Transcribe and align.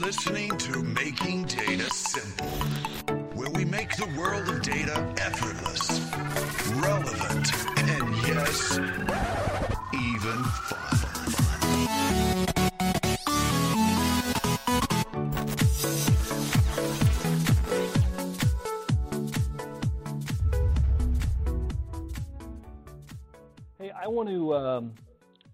listening 0.00 0.56
to 0.56 0.82
Making 0.82 1.44
Data 1.44 1.90
Simple, 1.90 2.46
where 3.34 3.50
we 3.50 3.64
make 3.64 3.96
the 3.96 4.06
world 4.16 4.48
of 4.48 4.62
data 4.62 5.12
effortless, 5.18 6.00
relevant, 6.76 7.52
and 7.78 8.16
yes, 8.26 8.78
even 9.94 10.44
fun. 10.44 10.98
Hey, 23.78 23.90
I 23.90 24.06
want 24.06 24.28
to 24.28 24.54
um, 24.54 24.94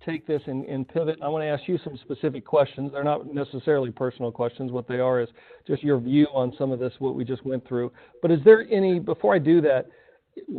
take 0.05 0.27
this 0.27 0.43
and, 0.46 0.64
and 0.66 0.86
pivot. 0.86 1.18
I 1.23 1.29
want 1.29 1.43
to 1.43 1.48
ask 1.48 1.66
you 1.66 1.79
some 1.82 1.98
specific 2.02 2.45
questions. 2.45 2.93
They're 2.93 3.05
not 3.05 3.32
necessarily 3.32 3.91
personal 3.91 4.30
questions. 4.30 4.73
What 4.73 4.88
they 4.88 4.98
are 4.98 5.20
is 5.20 5.28
just 5.66 5.83
your 5.83 5.98
view 5.98 6.27
on 6.33 6.52
some 6.59 6.73
of 6.73 6.78
this, 6.78 6.92
what 6.98 7.15
we 7.15 7.24
just 7.24 7.45
went 7.45 7.66
through. 7.66 7.92
But 8.23 8.30
is 8.30 8.41
there 8.45 8.66
any, 8.70 8.98
before 8.98 9.34
I 9.34 9.38
do 9.38 9.61
that, 9.62 9.87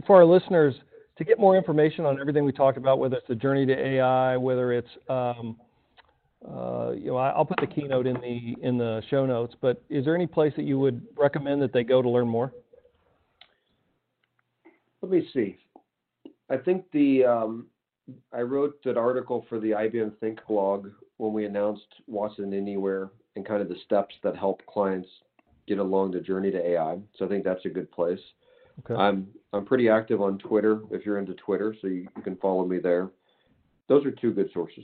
for 0.07 0.17
our 0.17 0.25
listeners, 0.25 0.75
to 1.17 1.23
get 1.23 1.39
more 1.39 1.55
information 1.57 2.05
on 2.05 2.19
everything 2.19 2.43
we 2.43 2.51
talked 2.51 2.77
about, 2.77 2.99
whether 2.99 3.15
it's 3.15 3.27
the 3.27 3.35
journey 3.35 3.65
to 3.65 3.73
AI, 3.73 4.37
whether 4.37 4.73
it's, 4.73 4.89
um, 5.09 5.57
uh, 6.47 6.91
you 6.91 7.07
know, 7.07 7.17
I'll 7.17 7.45
put 7.45 7.59
the 7.59 7.67
keynote 7.67 8.05
in 8.05 8.15
the 8.15 8.55
in 8.61 8.77
the 8.77 9.01
show 9.09 9.25
notes. 9.25 9.55
But 9.61 9.81
is 9.89 10.05
there 10.05 10.13
any 10.13 10.27
place 10.27 10.53
that 10.57 10.63
you 10.63 10.77
would 10.77 11.01
recommend 11.17 11.61
that 11.61 11.73
they 11.73 11.83
go 11.83 12.01
to 12.01 12.09
learn 12.09 12.27
more? 12.27 12.51
Let 15.01 15.11
me 15.11 15.27
see. 15.33 15.57
I 16.49 16.57
think 16.57 16.85
the 16.91 17.25
um, 17.25 17.67
I 18.33 18.41
wrote 18.41 18.79
an 18.85 18.97
article 18.97 19.45
for 19.49 19.59
the 19.59 19.71
IBM 19.71 20.17
Think 20.19 20.39
blog 20.47 20.89
when 21.17 21.33
we 21.33 21.45
announced 21.45 21.87
Watson 22.07 22.53
Anywhere 22.53 23.09
and 23.35 23.45
kind 23.45 23.61
of 23.61 23.69
the 23.69 23.77
steps 23.85 24.15
that 24.23 24.35
help 24.35 24.65
clients 24.67 25.09
get 25.67 25.79
along 25.79 26.11
the 26.11 26.19
journey 26.19 26.51
to 26.51 26.65
AI. 26.65 26.99
So 27.17 27.25
I 27.25 27.27
think 27.27 27.43
that's 27.43 27.65
a 27.65 27.69
good 27.69 27.91
place. 27.91 28.19
Okay. 28.79 28.99
I'm 28.99 29.27
I'm 29.53 29.65
pretty 29.65 29.89
active 29.89 30.21
on 30.21 30.37
Twitter 30.37 30.81
if 30.91 31.05
you're 31.05 31.17
into 31.17 31.33
Twitter, 31.35 31.73
so 31.81 31.87
you, 31.87 32.07
you 32.15 32.21
can 32.21 32.35
follow 32.37 32.65
me 32.65 32.77
there. 32.77 33.09
Those 33.87 34.05
are 34.05 34.11
two 34.11 34.33
good 34.33 34.49
sources. 34.53 34.83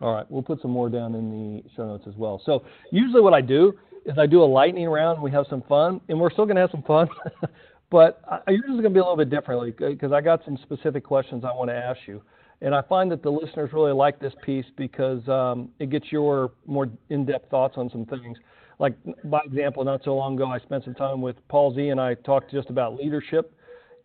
All 0.00 0.12
right, 0.12 0.26
we'll 0.30 0.42
put 0.42 0.60
some 0.60 0.72
more 0.72 0.90
down 0.90 1.14
in 1.14 1.30
the 1.30 1.62
show 1.74 1.86
notes 1.86 2.04
as 2.06 2.14
well. 2.16 2.42
So 2.44 2.64
usually 2.90 3.22
what 3.22 3.32
I 3.32 3.40
do 3.40 3.72
is 4.04 4.18
I 4.18 4.26
do 4.26 4.42
a 4.42 4.44
lightning 4.44 4.88
round 4.88 5.16
and 5.16 5.24
we 5.24 5.30
have 5.30 5.46
some 5.48 5.62
fun, 5.62 6.00
and 6.08 6.20
we're 6.20 6.30
still 6.30 6.44
going 6.44 6.56
to 6.56 6.60
have 6.60 6.70
some 6.70 6.82
fun, 6.82 7.08
but 7.90 8.20
I, 8.30 8.40
I 8.46 8.50
usually 8.50 8.82
going 8.82 8.84
to 8.84 8.90
be 8.90 8.98
a 8.98 9.02
little 9.02 9.16
bit 9.16 9.30
differently 9.30 9.70
because 9.70 10.12
uh, 10.12 10.16
I 10.16 10.20
got 10.20 10.44
some 10.44 10.58
specific 10.62 11.04
questions 11.04 11.44
I 11.44 11.54
want 11.54 11.70
to 11.70 11.76
ask 11.76 12.00
you. 12.06 12.22
And 12.64 12.74
I 12.74 12.80
find 12.80 13.12
that 13.12 13.22
the 13.22 13.30
listeners 13.30 13.74
really 13.74 13.92
like 13.92 14.18
this 14.18 14.32
piece 14.42 14.64
because 14.78 15.28
um, 15.28 15.68
it 15.80 15.90
gets 15.90 16.10
your 16.10 16.52
more 16.64 16.88
in-depth 17.10 17.50
thoughts 17.50 17.74
on 17.76 17.90
some 17.90 18.06
things. 18.06 18.38
Like, 18.78 18.94
by 19.24 19.40
example, 19.44 19.84
not 19.84 20.00
so 20.02 20.14
long 20.14 20.34
ago, 20.34 20.46
I 20.46 20.58
spent 20.60 20.82
some 20.82 20.94
time 20.94 21.20
with 21.20 21.36
Paul 21.48 21.74
Z 21.74 21.90
and 21.90 22.00
I 22.00 22.14
talked 22.14 22.50
just 22.50 22.70
about 22.70 22.96
leadership. 22.96 23.52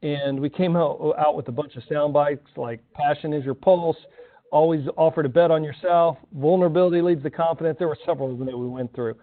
And 0.03 0.37
we 0.41 0.49
came 0.49 0.75
out, 0.75 1.15
out 1.17 1.37
with 1.37 1.47
a 1.47 1.53
bunch 1.53 1.77
of 1.77 1.83
sound 1.89 2.11
bites 2.11 2.45
like 2.57 2.81
passion 2.93 3.31
is 3.31 3.45
your 3.45 3.53
pulse, 3.53 3.95
always 4.51 4.85
offer 4.97 5.23
to 5.23 5.29
bet 5.29 5.51
on 5.51 5.63
yourself, 5.63 6.17
vulnerability 6.33 7.01
leads 7.01 7.23
to 7.23 7.29
confidence. 7.29 7.77
There 7.79 7.87
were 7.87 7.97
several 8.05 8.29
of 8.29 8.39
them 8.39 8.47
that 8.47 8.57
we 8.57 8.67
went 8.67 8.93
through. 8.93 9.15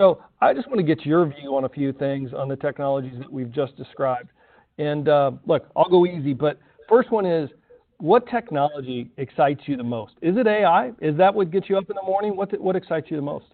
So 0.00 0.22
I 0.40 0.54
just 0.54 0.66
want 0.66 0.78
to 0.78 0.82
get 0.82 1.04
your 1.04 1.26
view 1.26 1.54
on 1.54 1.64
a 1.64 1.68
few 1.68 1.92
things 1.92 2.30
on 2.32 2.48
the 2.48 2.56
technologies 2.56 3.18
that 3.18 3.30
we've 3.30 3.52
just 3.52 3.76
described. 3.76 4.30
And 4.78 5.10
uh, 5.10 5.32
look, 5.44 5.66
I'll 5.76 5.90
go 5.90 6.06
easy, 6.06 6.32
but 6.32 6.58
first 6.88 7.10
one 7.10 7.26
is 7.26 7.50
what 7.98 8.26
technology 8.28 9.10
excites 9.16 9.62
you 9.66 9.76
the 9.76 9.82
most? 9.82 10.14
Is 10.22 10.36
it 10.36 10.46
AI? 10.46 10.92
Is 11.00 11.16
that 11.16 11.34
what 11.34 11.50
gets 11.50 11.68
you 11.68 11.76
up 11.76 11.90
in 11.90 11.96
the 11.96 12.02
morning? 12.02 12.36
What, 12.36 12.58
what 12.60 12.76
excites 12.76 13.10
you 13.10 13.16
the 13.16 13.22
most? 13.22 13.46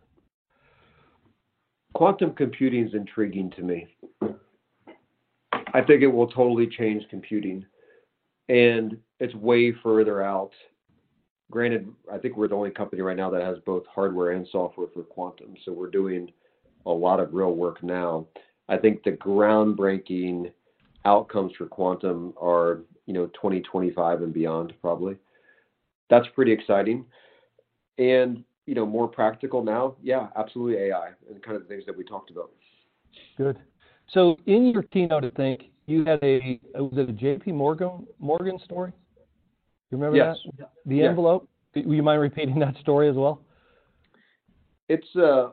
Quantum 1.95 2.33
computing 2.35 2.87
is 2.87 2.95
intriguing 2.95 3.51
to 3.53 3.63
me. 3.63 3.87
I 5.73 5.81
think 5.81 6.03
it 6.03 6.09
will 6.09 6.27
totally 6.27 6.67
change 6.67 7.05
computing, 7.09 7.65
and 8.49 8.97
it's 9.19 9.35
way 9.35 9.73
further 9.83 10.23
out. 10.23 10.51
Granted, 11.51 11.89
I 12.13 12.19
think 12.19 12.37
we're 12.37 12.49
the 12.49 12.55
only 12.55 12.71
company 12.71 13.03
right 13.03 13.17
now 13.17 13.31
that 13.31 13.43
has 13.43 13.59
both 13.65 13.85
hardware 13.93 14.33
and 14.33 14.47
software 14.51 14.89
for 14.93 15.03
quantum, 15.03 15.55
so 15.65 15.73
we're 15.73 15.91
doing 15.91 16.31
a 16.87 16.91
lot 16.91 17.21
of 17.21 17.33
real 17.33 17.55
work 17.55 17.83
now. 17.83 18.27
I 18.69 18.77
think 18.77 19.03
the 19.03 19.13
groundbreaking 19.13 20.53
outcomes 21.05 21.53
for 21.57 21.67
quantum 21.67 22.35
are, 22.41 22.81
you 23.07 23.13
know, 23.15 23.27
2025 23.27 24.23
and 24.23 24.33
beyond, 24.33 24.73
probably. 24.81 25.17
That's 26.11 26.27
pretty 26.35 26.53
exciting. 26.53 27.05
And, 27.99 28.45
you 28.67 28.75
know, 28.75 28.87
more 28.87 29.09
practical 29.09 29.63
now, 29.63 29.95
yeah, 30.03 30.29
absolutely 30.37 30.85
AI 30.85 31.11
and 31.31 31.43
kind 31.43 31.57
of 31.57 31.63
the 31.63 31.69
things 31.69 31.85
that 31.87 31.97
we 31.97 32.05
talked 32.05 32.31
about. 32.31 32.51
Good. 33.37 33.59
So 34.09 34.39
in 34.47 34.67
your 34.67 34.83
keynote, 34.83 35.25
I 35.25 35.31
think 35.31 35.65
you 35.87 36.05
had 36.05 36.23
a 36.23 36.61
was 36.75 36.93
it 36.97 37.09
a 37.09 37.13
J.P. 37.13 37.53
Morgan 37.53 38.07
Morgan 38.19 38.59
story? 38.65 38.93
You 39.91 39.99
remember 39.99 40.17
Yes. 40.17 40.39
that? 40.59 40.71
The 40.87 40.97
Yeah. 40.97 41.09
envelope. 41.11 41.49
Do 41.75 41.81
you 41.81 42.03
mind 42.03 42.21
repeating 42.21 42.59
that 42.61 42.77
story 42.79 43.09
as 43.09 43.17
well? 43.17 43.41
It's 44.89 45.15
a 45.17 45.53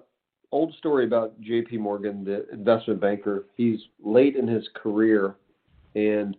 old 0.51 0.73
story 0.75 1.05
about 1.05 1.39
J.P. 1.41 1.77
Morgan, 1.77 2.23
the 2.23 2.49
investment 2.51 2.99
banker. 2.99 3.45
He's 3.55 3.79
late 4.03 4.35
in 4.35 4.47
his 4.47 4.67
career, 4.73 5.35
and 5.95 6.35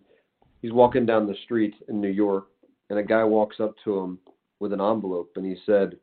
he's 0.60 0.72
walking 0.72 1.06
down 1.06 1.26
the 1.26 1.36
street 1.44 1.74
in 1.88 2.00
New 2.00 2.08
York, 2.10 2.48
and 2.90 2.98
a 2.98 3.02
guy 3.02 3.24
walks 3.24 3.60
up 3.60 3.74
to 3.84 3.98
him 3.98 4.18
with 4.60 4.72
an 4.72 4.80
envelope, 4.80 5.32
and 5.36 5.44
he 5.44 5.56
said, 5.66 5.96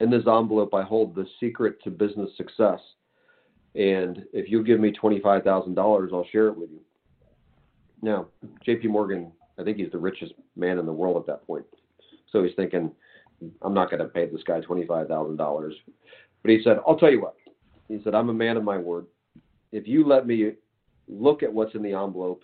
"In 0.00 0.10
this 0.10 0.26
envelope, 0.26 0.74
I 0.74 0.82
hold 0.82 1.14
the 1.14 1.26
secret 1.40 1.82
to 1.82 1.90
business 1.90 2.30
success, 2.36 2.80
and 3.74 4.24
if 4.32 4.50
you 4.50 4.62
give 4.62 4.80
me 4.80 4.92
twenty-five 4.92 5.42
thousand 5.42 5.74
dollars, 5.74 6.10
I'll 6.12 6.26
share 6.26 6.48
it 6.48 6.56
with 6.56 6.70
you." 6.70 6.80
Now, 8.02 8.26
J.P. 8.64 8.88
Morgan, 8.88 9.32
I 9.58 9.64
think 9.64 9.78
he's 9.78 9.90
the 9.90 9.98
richest 9.98 10.34
man 10.56 10.78
in 10.78 10.86
the 10.86 10.92
world 10.92 11.16
at 11.16 11.26
that 11.26 11.46
point, 11.46 11.64
so 12.30 12.42
he's 12.42 12.54
thinking, 12.54 12.92
"I'm 13.62 13.74
not 13.74 13.90
going 13.90 14.00
to 14.00 14.08
pay 14.08 14.26
this 14.26 14.42
guy 14.44 14.60
twenty-five 14.60 15.08
thousand 15.08 15.36
dollars." 15.36 15.74
But 16.44 16.50
he 16.50 16.62
said, 16.62 16.78
I'll 16.86 16.98
tell 16.98 17.10
you 17.10 17.22
what. 17.22 17.36
He 17.88 17.98
said, 18.04 18.14
I'm 18.14 18.28
a 18.28 18.34
man 18.34 18.58
of 18.58 18.64
my 18.64 18.76
word. 18.76 19.06
If 19.72 19.88
you 19.88 20.06
let 20.06 20.26
me 20.26 20.52
look 21.08 21.42
at 21.42 21.52
what's 21.52 21.74
in 21.74 21.82
the 21.82 21.94
envelope, 21.94 22.42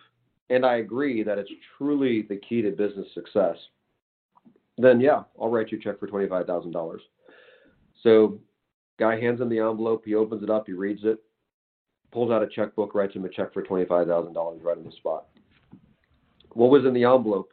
and 0.51 0.67
I 0.67 0.77
agree 0.77 1.23
that 1.23 1.39
it's 1.39 1.51
truly 1.79 2.23
the 2.23 2.37
key 2.37 2.61
to 2.63 2.71
business 2.73 3.07
success, 3.15 3.57
then 4.77 5.01
yeah, 5.01 5.23
I'll 5.41 5.49
write 5.49 5.71
you 5.71 5.79
a 5.79 5.81
check 5.81 5.99
for 5.99 6.09
$25,000. 6.09 6.99
So, 8.03 8.41
guy 8.99 9.19
hands 9.21 9.41
him 9.41 9.49
the 9.49 9.61
envelope. 9.61 10.03
He 10.05 10.15
opens 10.15 10.43
it 10.43 10.51
up. 10.51 10.67
He 10.67 10.73
reads 10.73 11.03
it, 11.05 11.19
pulls 12.11 12.31
out 12.31 12.43
a 12.43 12.49
checkbook, 12.49 12.95
writes 12.95 13.15
him 13.15 13.25
a 13.25 13.29
check 13.29 13.53
for 13.53 13.63
$25,000 13.63 14.63
right 14.63 14.77
on 14.77 14.85
the 14.85 14.93
spot. 14.93 15.27
What 16.53 16.71
was 16.71 16.85
in 16.85 16.95
the 16.95 17.05
envelope 17.05 17.53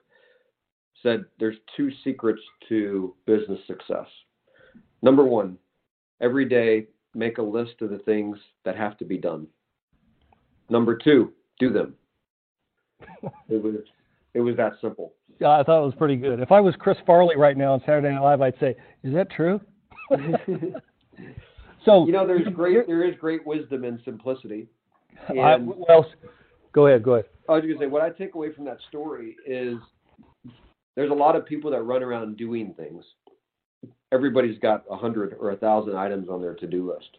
said 1.03 1.25
there's 1.40 1.58
two 1.75 1.91
secrets 2.03 2.41
to 2.69 3.14
business 3.28 3.59
success. 3.68 4.08
Number 5.03 5.24
one, 5.24 5.58
every 6.22 6.46
day 6.46 6.88
make 7.14 7.38
a 7.38 7.44
list 7.44 7.81
of 7.81 7.91
the 7.91 8.00
things 8.00 8.38
that 8.66 8.75
have 8.75 8.97
to 8.97 9.06
be 9.06 9.18
done. 9.18 9.47
Number 10.69 10.97
two, 10.97 11.34
do 11.59 11.72
them. 11.72 11.94
It 13.50 13.63
was 13.63 13.75
it 14.34 14.41
was 14.41 14.56
that 14.58 14.74
simple. 14.81 15.13
Yeah, 15.40 15.50
I 15.50 15.63
thought 15.63 15.81
it 15.81 15.85
was 15.85 15.96
pretty 15.96 16.16
good. 16.16 16.40
If 16.40 16.52
I 16.52 16.59
was 16.59 16.75
Chris 16.78 16.97
Farley 17.06 17.35
right 17.35 17.58
now 17.58 17.74
on 17.74 17.80
Saturday 17.81 18.09
Night 18.09 18.22
Live, 18.22 18.41
I'd 18.41 18.59
say, 18.59 18.75
"Is 19.03 19.13
that 19.13 19.31
true?" 19.31 19.62
so 21.85 22.06
You 22.06 22.12
know, 22.12 22.28
there's 22.28 22.47
great 22.53 22.88
there 22.88 23.08
is 23.08 23.16
great 23.19 23.46
wisdom 23.46 23.84
in 23.84 24.00
simplicity. 24.03 24.68
I, 25.30 25.58
well, 25.58 26.06
go 26.74 26.88
ahead. 26.88 27.03
Go 27.03 27.16
ahead. 27.16 27.25
I 27.50 27.53
was 27.53 27.62
gonna 27.63 27.80
say 27.80 27.88
what 27.88 28.02
I 28.02 28.09
take 28.09 28.35
away 28.35 28.53
from 28.53 28.66
that 28.66 28.78
story 28.90 29.35
is 29.46 29.78
there's 30.96 31.12
a 31.12 31.16
lot 31.16 31.35
of 31.35 31.46
people 31.46 31.72
that 31.72 31.81
run 31.81 32.03
around 32.03 32.38
doing 32.38 32.74
things. 32.75 33.03
Everybody's 34.12 34.59
got 34.59 34.84
a 34.90 34.96
hundred 34.96 35.35
or 35.40 35.52
a 35.52 35.58
thousand 35.58 35.96
items 35.96 36.29
on 36.29 36.41
their 36.41 36.56
to-do 36.56 36.91
list, 36.91 37.17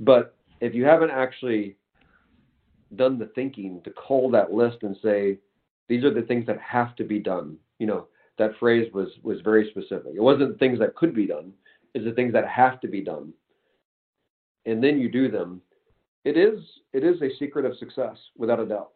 but 0.00 0.34
if 0.60 0.74
you 0.74 0.84
haven't 0.84 1.10
actually 1.10 1.76
done 2.94 3.18
the 3.18 3.30
thinking 3.34 3.80
to 3.84 3.92
cull 4.06 4.30
that 4.30 4.52
list 4.52 4.78
and 4.82 4.96
say 5.02 5.38
these 5.88 6.04
are 6.04 6.14
the 6.14 6.22
things 6.22 6.46
that 6.46 6.60
have 6.60 6.94
to 6.96 7.04
be 7.04 7.18
done, 7.18 7.56
you 7.78 7.86
know 7.86 8.06
that 8.38 8.52
phrase 8.58 8.92
was 8.92 9.08
was 9.22 9.40
very 9.42 9.68
specific. 9.70 10.12
It 10.14 10.22
wasn't 10.22 10.58
things 10.58 10.78
that 10.78 10.94
could 10.94 11.14
be 11.14 11.26
done; 11.26 11.52
it's 11.94 12.04
the 12.04 12.12
things 12.12 12.32
that 12.32 12.46
have 12.46 12.80
to 12.80 12.88
be 12.88 13.02
done, 13.02 13.32
and 14.66 14.82
then 14.82 14.98
you 14.98 15.10
do 15.10 15.30
them. 15.30 15.60
It 16.24 16.36
is 16.36 16.60
it 16.92 17.04
is 17.04 17.20
a 17.22 17.36
secret 17.38 17.64
of 17.64 17.76
success, 17.78 18.16
without 18.36 18.60
a 18.60 18.66
doubt. 18.66 18.90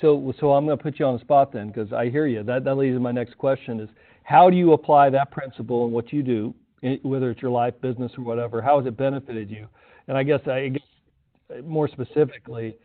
So, 0.00 0.32
so 0.38 0.52
I'm 0.52 0.64
going 0.64 0.78
to 0.78 0.82
put 0.82 0.98
you 0.98 1.06
on 1.06 1.14
the 1.14 1.20
spot 1.20 1.52
then, 1.52 1.68
because 1.68 1.92
I 1.92 2.08
hear 2.08 2.26
you. 2.26 2.42
That 2.42 2.64
that 2.64 2.76
leads 2.76 2.96
to 2.96 3.00
my 3.00 3.12
next 3.12 3.36
question: 3.38 3.80
is 3.80 3.88
how 4.22 4.50
do 4.50 4.56
you 4.56 4.72
apply 4.72 5.10
that 5.10 5.30
principle 5.30 5.86
in 5.86 5.92
what 5.92 6.12
you 6.12 6.22
do, 6.22 6.54
whether 7.02 7.30
it's 7.30 7.42
your 7.42 7.50
life, 7.50 7.74
business, 7.80 8.12
or 8.18 8.24
whatever? 8.24 8.60
How 8.60 8.78
has 8.78 8.86
it 8.86 8.96
benefited 8.96 9.50
you? 9.50 9.68
And 10.08 10.16
I 10.16 10.22
guess 10.22 10.40
I 10.46 10.68
guess 10.68 11.62
more 11.64 11.88
specifically, 11.88 12.76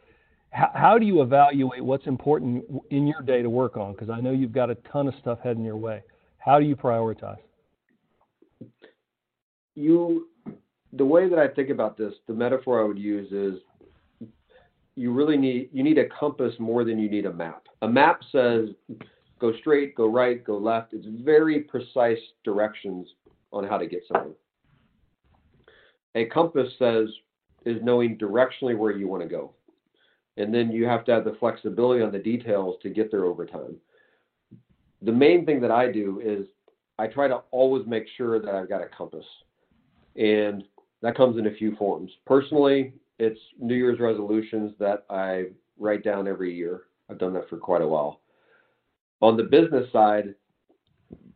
how, 0.53 0.71
how 0.73 0.97
do 0.97 1.05
you 1.05 1.21
evaluate 1.21 1.83
what's 1.83 2.07
important 2.07 2.63
in 2.89 3.07
your 3.07 3.21
day 3.21 3.41
to 3.41 3.49
work 3.49 3.75
on? 3.75 3.93
Because 3.93 4.09
I 4.09 4.21
know 4.21 4.31
you've 4.31 4.53
got 4.53 4.69
a 4.69 4.75
ton 4.91 5.07
of 5.07 5.13
stuff 5.19 5.39
heading 5.43 5.63
your 5.63 5.77
way. 5.77 6.01
How 6.37 6.59
do 6.59 6.65
you 6.65 6.75
prioritize? 6.75 7.37
you 9.75 10.27
the 10.93 11.05
way 11.05 11.27
that 11.27 11.39
I 11.39 11.47
think 11.47 11.69
about 11.69 11.97
this, 11.97 12.13
the 12.27 12.33
metaphor 12.33 12.83
I 12.83 12.87
would 12.87 12.99
use 12.99 13.31
is 13.31 13.61
you 14.95 15.11
really 15.11 15.37
need 15.37 15.69
you 15.73 15.83
need 15.83 15.97
a 15.97 16.07
compass 16.07 16.53
more 16.59 16.83
than 16.83 16.99
you 16.99 17.09
need 17.09 17.25
a 17.25 17.33
map. 17.33 17.63
A 17.81 17.87
map 17.87 18.21
says 18.31 18.69
go 19.39 19.53
straight, 19.59 19.95
go 19.95 20.07
right, 20.07 20.43
go 20.43 20.57
left. 20.57 20.93
It's 20.93 21.07
very 21.23 21.61
precise 21.61 22.19
directions 22.43 23.07
on 23.51 23.67
how 23.67 23.77
to 23.77 23.87
get 23.87 24.03
something. 24.11 24.35
A 26.15 26.25
compass 26.25 26.71
says 26.77 27.09
is 27.65 27.77
knowing 27.81 28.17
directionally 28.17 28.77
where 28.77 28.91
you 28.91 29.07
want 29.07 29.23
to 29.23 29.29
go. 29.29 29.53
And 30.37 30.53
then 30.53 30.71
you 30.71 30.85
have 30.85 31.05
to 31.05 31.11
have 31.11 31.25
the 31.25 31.37
flexibility 31.39 32.01
on 32.01 32.11
the 32.11 32.19
details 32.19 32.77
to 32.81 32.89
get 32.89 33.11
there 33.11 33.25
over 33.25 33.45
time. 33.45 33.75
The 35.01 35.11
main 35.11 35.45
thing 35.45 35.61
that 35.61 35.71
I 35.71 35.91
do 35.91 36.21
is 36.23 36.47
I 36.97 37.07
try 37.07 37.27
to 37.27 37.41
always 37.51 37.85
make 37.85 38.05
sure 38.17 38.39
that 38.39 38.55
I've 38.55 38.69
got 38.69 38.81
a 38.81 38.87
compass. 38.87 39.25
And 40.15 40.63
that 41.01 41.15
comes 41.17 41.37
in 41.37 41.47
a 41.47 41.53
few 41.53 41.75
forms. 41.75 42.11
Personally, 42.25 42.93
it's 43.19 43.39
New 43.59 43.75
Year's 43.75 43.99
resolutions 43.99 44.73
that 44.79 45.05
I 45.09 45.45
write 45.77 46.03
down 46.03 46.27
every 46.27 46.53
year. 46.55 46.83
I've 47.09 47.19
done 47.19 47.33
that 47.33 47.49
for 47.49 47.57
quite 47.57 47.81
a 47.81 47.87
while. 47.87 48.21
On 49.21 49.37
the 49.37 49.43
business 49.43 49.91
side, 49.91 50.33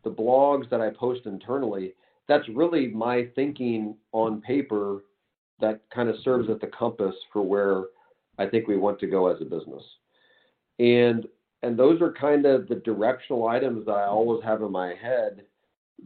the 0.03 0.09
blogs 0.09 0.69
that 0.69 0.81
I 0.81 0.89
post 0.89 1.25
internally, 1.25 1.93
that's 2.27 2.47
really 2.49 2.87
my 2.87 3.27
thinking 3.35 3.95
on 4.11 4.41
paper 4.41 5.03
that 5.59 5.81
kind 5.93 6.09
of 6.09 6.15
serves 6.23 6.49
as 6.49 6.59
the 6.59 6.67
compass 6.67 7.15
for 7.33 7.41
where 7.41 7.85
I 8.37 8.45
think 8.45 8.67
we 8.67 8.77
want 8.77 8.99
to 8.99 9.07
go 9.07 9.27
as 9.27 9.41
a 9.41 9.45
business. 9.45 9.83
And 10.79 11.25
and 11.63 11.77
those 11.77 12.01
are 12.01 12.13
kind 12.13 12.45
of 12.45 12.67
the 12.67 12.75
directional 12.75 13.47
items 13.47 13.85
that 13.85 13.93
I 13.93 14.05
always 14.05 14.43
have 14.43 14.61
in 14.61 14.71
my 14.71 14.93
head 14.93 15.43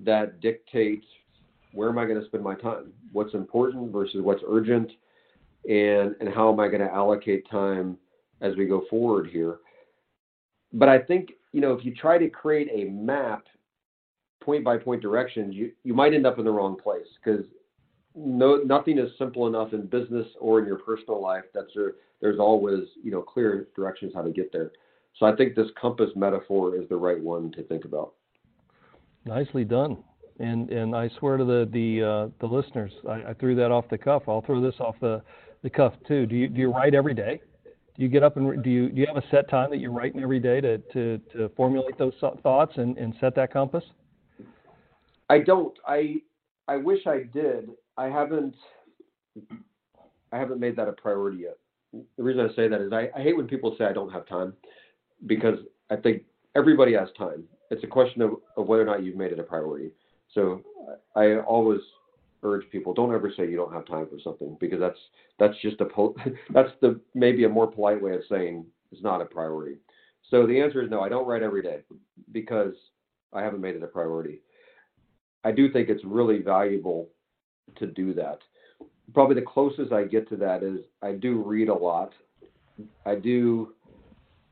that 0.04 0.39
dictate 0.39 1.04
where 1.74 1.89
am 1.89 1.98
I 1.98 2.06
going 2.06 2.19
to 2.19 2.28
spend 2.28 2.44
my 2.44 2.56
time? 2.56 2.92
What's 3.12 3.33
important 3.33 3.92
versus 3.92 4.22
what's 4.22 4.44
urgent? 4.48 4.92
And 5.69 6.16
and 6.19 6.33
how 6.33 6.51
am 6.51 6.60
I 6.60 6.68
going 6.68 6.81
to 6.81 6.94
allocate 6.94 7.50
time 7.50 7.98
as 8.42 8.56
we 8.56 8.66
go 8.66 8.84
forward 8.89 9.27
here? 9.27 9.60
But 10.74 10.89
I 10.89 11.00
think, 11.00 11.34
you 11.51 11.62
know, 11.62 11.74
if 11.74 11.86
you 11.86 11.94
try 11.94 12.18
to 12.18 12.30
create 12.30 12.69
a 12.74 12.89
map 12.89 13.44
point 14.42 14.63
by 14.63 14.77
point 14.77 15.01
directions, 15.01 15.54
you, 15.54 15.72
you 15.84 15.94
might 15.94 16.13
end 16.13 16.25
up 16.25 16.39
in 16.39 16.45
the 16.45 16.51
wrong 16.51 16.77
place 16.81 17.06
because 17.24 17.45
no 18.16 18.58
nothing 18.58 18.98
is 18.98 19.10
simple 19.18 19.48
enough 19.48 19.74
in 19.74 19.86
business 19.86 20.28
or 20.40 20.60
in 20.60 20.66
your 20.66 20.78
personal 20.78 21.22
life 21.22 21.44
that 21.54 21.68
there, 21.75 21.94
there's 22.22 22.40
always 22.40 22.81
you 23.04 23.12
know 23.12 23.22
clear 23.22 23.68
directions 23.75 24.13
how 24.13 24.22
to 24.22 24.31
get 24.31 24.52
there. 24.52 24.72
So 25.18 25.25
I 25.25 25.36
think 25.36 25.56
this 25.56 25.68
compass 25.80 26.10
metaphor 26.16 26.75
is 26.75 26.88
the 26.90 26.96
right 26.96 27.19
one 27.19 27.52
to 27.54 27.63
think 27.63 27.86
about. 27.86 28.13
Nicely 29.25 29.63
done. 29.63 29.98
And 30.40 30.69
and 30.72 30.96
I 30.96 31.10
swear 31.19 31.38
to 31.38 31.46
the 31.46 31.69
the 31.72 32.04
uh, 32.04 32.30
the 32.40 32.54
listeners, 32.54 32.92
I, 33.08 33.30
I, 33.30 33.34
threw 33.34 33.56
that 33.56 33.72
off 33.72 33.86
the 33.90 33.98
cuff. 33.98 34.24
I'll 34.28 34.42
throw 34.42 34.62
this 34.62 34.75
off 34.80 34.96
the, 35.00 35.22
the 35.62 35.69
cuff 35.69 35.94
too. 36.08 36.25
Do 36.25 36.36
you 36.36 36.48
do 36.48 36.60
you 36.60 36.72
write 36.72 36.96
every 36.96 37.13
day? 37.13 37.42
Do 37.96 38.04
you 38.04 38.10
get 38.10 38.24
up 38.24 38.38
and 38.38 38.63
do 38.63 38.69
you 38.69 38.90
do 38.90 39.02
you 39.02 39.06
have 39.06 39.18
a 39.18 39.28
set 39.30 39.50
time 39.50 39.69
that 39.69 39.78
you're 39.78 39.92
writing 39.92 40.22
every 40.22 40.40
day 40.40 40.60
to 40.62 40.78
to, 40.80 41.19
to 41.34 41.50
formulate 41.50 41.98
those 41.98 42.13
thoughts 42.42 42.74
and, 42.78 42.98
and 42.98 43.13
set 43.22 43.36
that 43.36 43.54
compass? 43.54 43.84
I 45.30 45.40
don't. 45.40 45.78
I 45.86 46.16
I 46.68 46.78
wish 46.78 47.06
I 47.06 47.24
did. 47.31 47.69
I 48.01 48.09
haven't 48.09 48.56
I 50.31 50.38
haven't 50.38 50.59
made 50.59 50.75
that 50.75 50.88
a 50.88 50.94
priority 50.94 51.44
yet. 51.44 51.57
The 52.18 52.24
reason 52.24 52.50
I 52.50 52.56
say 52.56 52.68
that 52.68 52.81
is 52.81 52.92
I, 52.92 53.09
I 53.15 53.21
hate 53.21 53.38
when 53.38 53.48
people 53.48 53.75
say 53.77 53.86
I 53.86 53.94
don't 53.94 54.12
have 54.12 54.27
time 54.27 54.53
because 55.27 55.59
I 55.92 55.98
think 55.98 56.24
everybody 56.56 56.94
has 56.94 57.09
time. 57.15 57.44
It's 57.69 57.83
a 57.83 57.88
question 57.88 58.24
of, 58.24 58.31
of 58.57 58.65
whether 58.65 58.81
or 58.81 58.86
not 58.86 59.03
you've 59.03 59.18
made 59.18 59.31
it 59.31 59.39
a 59.39 59.44
priority. 59.44 59.92
So 60.33 60.63
I 61.15 61.36
always 61.42 61.81
urge 62.42 62.63
people 62.71 62.92
don't 62.92 63.13
ever 63.13 63.31
say 63.38 63.48
you 63.48 63.56
don't 63.56 63.74
have 63.74 63.86
time 63.86 64.07
for 64.07 64.18
something 64.24 64.57
because 64.59 64.80
that's 64.80 65.00
that's 65.38 65.56
just 65.62 65.80
a 65.80 65.86
that's 66.50 66.71
the 66.81 67.00
maybe 67.13 67.44
a 67.44 67.50
more 67.50 67.68
polite 67.68 68.01
way 68.01 68.15
of 68.15 68.21
saying 68.27 68.65
it's 68.92 69.03
not 69.03 69.21
a 69.21 69.25
priority. 69.25 69.75
So 70.31 70.48
the 70.48 70.59
answer 70.59 70.81
is 70.81 70.89
no. 70.89 71.01
I 71.01 71.09
don't 71.09 71.27
write 71.27 71.44
every 71.44 71.62
day 71.62 71.81
because 72.31 72.74
I 73.31 73.44
haven't 73.44 73.62
made 73.62 73.75
it 73.75 73.83
a 73.83 73.88
priority. 73.88 74.42
I 75.44 75.51
do 75.51 75.71
think 75.71 75.89
it's 75.89 76.03
really 76.03 76.39
valuable 76.39 77.09
to 77.77 77.88
do 77.88 78.13
that. 78.15 78.39
Probably 79.13 79.35
the 79.35 79.41
closest 79.41 79.91
I 79.91 80.03
get 80.03 80.29
to 80.29 80.35
that 80.38 80.63
is 80.63 80.79
I 81.01 81.13
do 81.13 81.41
read 81.44 81.69
a 81.69 81.73
lot. 81.73 82.13
I 83.06 83.15
do 83.15 83.73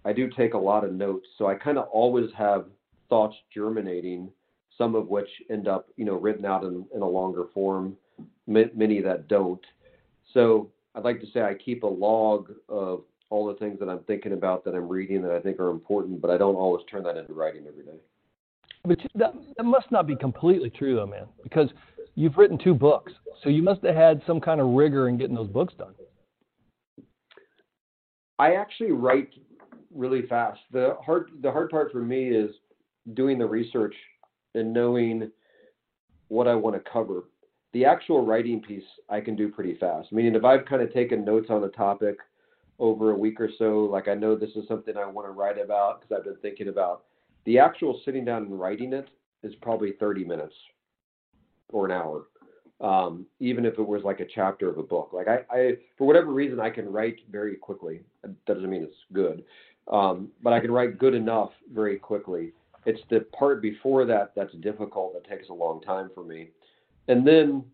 I 0.05 0.13
do 0.13 0.29
take 0.29 0.53
a 0.53 0.57
lot 0.57 0.83
of 0.85 0.93
notes, 0.93 1.27
so 1.37 1.47
I 1.47 1.55
kind 1.55 1.77
of 1.77 1.87
always 1.89 2.29
have 2.37 2.65
thoughts 3.09 3.35
germinating, 3.53 4.29
some 4.77 4.95
of 4.95 5.09
which 5.09 5.27
end 5.49 5.67
up, 5.67 5.89
you 5.97 6.05
know, 6.05 6.15
written 6.15 6.45
out 6.45 6.63
in, 6.63 6.85
in 6.95 7.01
a 7.01 7.07
longer 7.07 7.45
form, 7.53 7.97
many 8.47 9.01
that 9.01 9.27
don't. 9.27 9.63
So 10.33 10.71
I'd 10.95 11.03
like 11.03 11.19
to 11.21 11.27
say 11.33 11.41
I 11.41 11.53
keep 11.53 11.83
a 11.83 11.87
log 11.87 12.51
of 12.69 13.03
all 13.29 13.45
the 13.45 13.55
things 13.55 13.79
that 13.79 13.89
I'm 13.89 13.99
thinking 13.99 14.33
about 14.33 14.63
that 14.65 14.73
I'm 14.73 14.87
reading 14.87 15.21
that 15.23 15.31
I 15.31 15.39
think 15.39 15.59
are 15.59 15.69
important, 15.69 16.21
but 16.21 16.31
I 16.31 16.37
don't 16.37 16.55
always 16.55 16.85
turn 16.89 17.03
that 17.03 17.17
into 17.17 17.33
writing 17.33 17.65
every 17.67 17.83
day. 17.83 17.99
But 18.85 18.99
that, 19.15 19.33
that 19.57 19.63
must 19.63 19.91
not 19.91 20.07
be 20.07 20.15
completely 20.15 20.69
true, 20.69 20.95
though, 20.95 21.05
man, 21.05 21.25
because 21.43 21.69
you've 22.15 22.37
written 22.37 22.57
two 22.57 22.73
books, 22.73 23.11
so 23.43 23.49
you 23.49 23.61
must 23.61 23.83
have 23.83 23.95
had 23.95 24.21
some 24.25 24.39
kind 24.39 24.61
of 24.61 24.67
rigor 24.67 25.07
in 25.07 25.17
getting 25.17 25.35
those 25.35 25.49
books 25.49 25.73
done. 25.77 25.93
I 28.37 28.53
actually 28.53 28.91
write 28.91 29.29
really 29.93 30.25
fast. 30.27 30.59
The 30.71 30.95
hard 31.05 31.29
the 31.41 31.51
hard 31.51 31.69
part 31.69 31.91
for 31.91 32.01
me 32.01 32.29
is 32.29 32.51
doing 33.13 33.37
the 33.37 33.45
research 33.45 33.95
and 34.55 34.73
knowing 34.73 35.31
what 36.29 36.47
I 36.47 36.55
want 36.55 36.75
to 36.75 36.91
cover. 36.91 37.25
The 37.73 37.85
actual 37.85 38.25
writing 38.25 38.61
piece 38.61 38.83
I 39.09 39.21
can 39.21 39.35
do 39.35 39.49
pretty 39.49 39.75
fast. 39.75 40.11
Meaning 40.11 40.35
if 40.35 40.45
I've 40.45 40.65
kind 40.65 40.81
of 40.81 40.93
taken 40.93 41.25
notes 41.25 41.47
on 41.49 41.63
a 41.63 41.69
topic 41.69 42.17
over 42.79 43.11
a 43.11 43.17
week 43.17 43.41
or 43.41 43.49
so, 43.57 43.89
like 43.91 44.07
I 44.07 44.13
know 44.13 44.35
this 44.35 44.55
is 44.55 44.67
something 44.67 44.95
I 44.95 45.05
want 45.05 45.27
to 45.27 45.31
write 45.31 45.59
about 45.59 46.01
because 46.01 46.17
I've 46.17 46.25
been 46.25 46.41
thinking 46.41 46.69
about. 46.69 47.03
The 47.45 47.59
actual 47.59 47.99
sitting 48.05 48.25
down 48.25 48.43
and 48.43 48.59
writing 48.59 48.93
it 48.93 49.09
is 49.43 49.53
probably 49.61 49.93
30 49.99 50.23
minutes 50.23 50.53
or 51.71 51.85
an 51.85 51.91
hour. 51.91 52.27
Um, 52.81 53.25
even 53.41 53.65
if 53.65 53.77
it 53.77 53.85
was 53.85 54.03
like 54.05 54.21
a 54.21 54.25
chapter 54.33 54.69
of 54.69 54.77
a 54.77 54.83
book. 54.83 55.09
Like 55.11 55.27
I, 55.27 55.39
I, 55.53 55.71
for 55.97 56.07
whatever 56.07 56.31
reason, 56.31 56.61
I 56.61 56.69
can 56.69 56.89
write 56.89 57.17
very 57.29 57.55
quickly. 57.57 58.01
That 58.21 58.45
doesn't 58.45 58.69
mean 58.69 58.83
it's 58.83 58.95
good, 59.11 59.43
um, 59.91 60.29
but 60.41 60.53
I 60.53 60.61
can 60.61 60.71
write 60.71 60.97
good 60.97 61.13
enough 61.13 61.51
very 61.73 61.97
quickly. 61.97 62.53
It's 62.85 63.01
the 63.09 63.25
part 63.37 63.61
before 63.61 64.05
that 64.05 64.31
that's 64.33 64.53
difficult. 64.61 65.13
That 65.13 65.29
takes 65.29 65.49
a 65.49 65.53
long 65.53 65.81
time 65.81 66.09
for 66.15 66.23
me, 66.23 66.51
and 67.09 67.27
then 67.27 67.65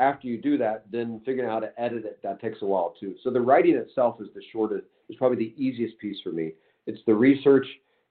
after 0.00 0.26
you 0.26 0.38
do 0.38 0.58
that, 0.58 0.84
then 0.90 1.20
figuring 1.24 1.48
out 1.48 1.54
how 1.54 1.60
to 1.60 1.80
edit 1.80 2.04
it 2.04 2.20
that 2.22 2.40
takes 2.40 2.62
a 2.62 2.64
while 2.64 2.94
too. 2.98 3.14
So 3.22 3.30
the 3.30 3.40
writing 3.40 3.74
itself 3.74 4.20
is 4.20 4.28
the 4.34 4.42
shortest, 4.52 4.84
is 5.08 5.16
probably 5.16 5.38
the 5.38 5.54
easiest 5.56 5.98
piece 5.98 6.18
for 6.22 6.30
me. 6.30 6.52
It's 6.86 7.00
the 7.06 7.14
research 7.14 7.66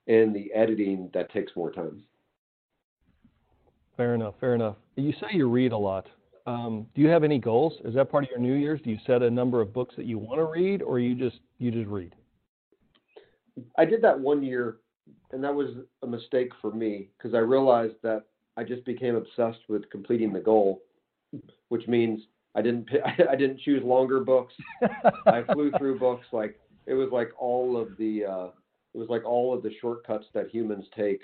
and 0.07 0.35
the 0.35 0.51
editing 0.53 1.09
that 1.13 1.31
takes 1.31 1.51
more 1.55 1.71
time. 1.71 2.01
Fair 3.95 4.15
enough. 4.15 4.35
Fair 4.39 4.55
enough. 4.55 4.75
You 4.97 5.13
say 5.13 5.27
you 5.33 5.47
read 5.47 5.73
a 5.73 5.77
lot. 5.77 6.07
Um, 6.47 6.87
do 6.95 7.01
you 7.01 7.07
have 7.07 7.23
any 7.23 7.37
goals? 7.37 7.73
Is 7.85 7.93
that 7.93 8.09
part 8.09 8.23
of 8.23 8.31
your 8.31 8.39
New 8.39 8.55
Year's? 8.55 8.81
Do 8.81 8.89
you 8.89 8.97
set 9.05 9.21
a 9.21 9.29
number 9.29 9.61
of 9.61 9.71
books 9.71 9.95
that 9.95 10.05
you 10.05 10.17
want 10.17 10.39
to 10.39 10.45
read, 10.45 10.81
or 10.81 10.99
you 10.99 11.13
just 11.13 11.39
you 11.59 11.69
just 11.69 11.87
read? 11.87 12.15
I 13.77 13.85
did 13.85 14.01
that 14.01 14.19
one 14.19 14.41
year, 14.41 14.77
and 15.31 15.43
that 15.43 15.53
was 15.53 15.69
a 16.01 16.07
mistake 16.07 16.51
for 16.61 16.71
me 16.71 17.09
because 17.17 17.35
I 17.35 17.39
realized 17.39 17.95
that 18.01 18.23
I 18.55 18.63
just 18.63 18.83
became 18.85 19.15
obsessed 19.15 19.59
with 19.69 19.87
completing 19.91 20.33
the 20.33 20.39
goal, 20.39 20.81
which 21.69 21.87
means 21.87 22.21
I 22.55 22.63
didn't 22.63 22.89
I 23.29 23.35
didn't 23.35 23.59
choose 23.59 23.83
longer 23.83 24.21
books. 24.21 24.55
I 25.27 25.43
flew 25.53 25.71
through 25.77 25.99
books 25.99 26.25
like 26.31 26.59
it 26.87 26.95
was 26.95 27.09
like 27.11 27.29
all 27.37 27.79
of 27.79 27.89
the 27.97 28.25
uh, 28.25 28.47
it 28.95 28.97
was 28.97 29.09
like 29.09 29.25
all 29.25 29.53
of 29.53 29.61
the 29.61 29.71
shortcuts 29.79 30.25
that 30.33 30.49
humans 30.49 30.85
take 30.95 31.21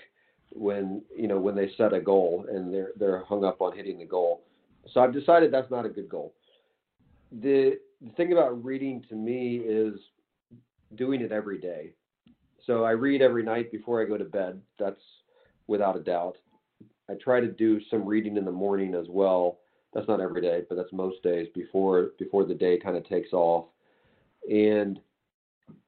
when 0.56 1.02
you 1.16 1.28
know 1.28 1.40
when 1.40 1.56
they 1.56 1.72
set 1.78 1.94
a 1.94 2.00
goal 2.00 2.46
and 2.50 2.74
they're 2.74 2.92
they're 2.98 3.24
hung 3.24 3.44
up 3.44 3.62
on 3.62 3.76
hitting 3.76 4.00
the 4.00 4.06
goal. 4.06 4.44
So 4.94 5.02
I've 5.02 5.14
decided 5.14 5.52
that's 5.52 5.72
not 5.72 5.86
a 5.86 5.90
good 5.90 6.10
goal. 6.10 6.34
The, 7.42 7.80
the 8.02 8.12
thing 8.12 8.32
about 8.34 8.64
reading 8.64 9.04
to 9.10 9.16
me 9.16 9.58
is 9.58 9.96
doing 10.96 11.22
it 11.22 11.32
every 11.32 11.58
day. 11.58 11.94
So 12.66 12.84
I 12.84 12.92
read 12.92 13.22
every 13.22 13.44
night 13.44 13.72
before 13.72 14.02
I 14.02 14.06
go 14.06 14.18
to 14.18 14.26
bed. 14.26 14.62
That's 14.78 15.02
without 15.68 15.96
a 15.96 16.02
doubt. 16.02 16.38
I 17.10 17.14
try 17.16 17.40
to 17.40 17.48
do 17.48 17.80
some 17.90 18.06
reading 18.06 18.38
in 18.38 18.46
the 18.46 18.52
morning 18.52 18.94
as 18.94 19.08
well. 19.10 19.60
That's 19.94 20.08
not 20.08 20.22
every 20.22 20.42
day, 20.42 20.64
but 20.68 20.76
that's 20.76 20.92
most 20.92 21.22
days 21.24 21.48
before 21.54 22.10
before 22.20 22.46
the 22.46 22.54
day 22.54 22.78
kind 22.78 22.98
of 22.98 23.08
takes 23.08 23.34
off. 23.34 23.66
And 24.50 25.00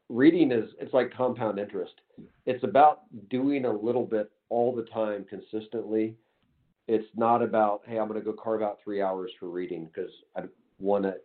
reading 0.10 0.51
is 0.51 0.69
it's 0.79 0.93
like 0.93 1.15
compound 1.15 1.60
interest. 1.60 1.93
It's 2.45 2.63
about 2.63 3.01
doing 3.29 3.65
a 3.65 3.72
little 3.72 4.05
bit 4.05 4.31
all 4.49 4.75
the 4.75 4.83
time 4.83 5.25
consistently. 5.29 6.15
It's 6.87 7.07
not 7.15 7.41
about 7.41 7.81
hey, 7.87 7.97
I'm 7.97 8.07
going 8.07 8.19
to 8.19 8.25
go 8.25 8.33
carve 8.33 8.61
out 8.61 8.79
three 8.83 9.01
hours 9.01 9.31
for 9.39 9.49
reading 9.49 9.89
because 9.93 10.11
I 10.35 10.43
want 10.79 11.03
to. 11.03 11.15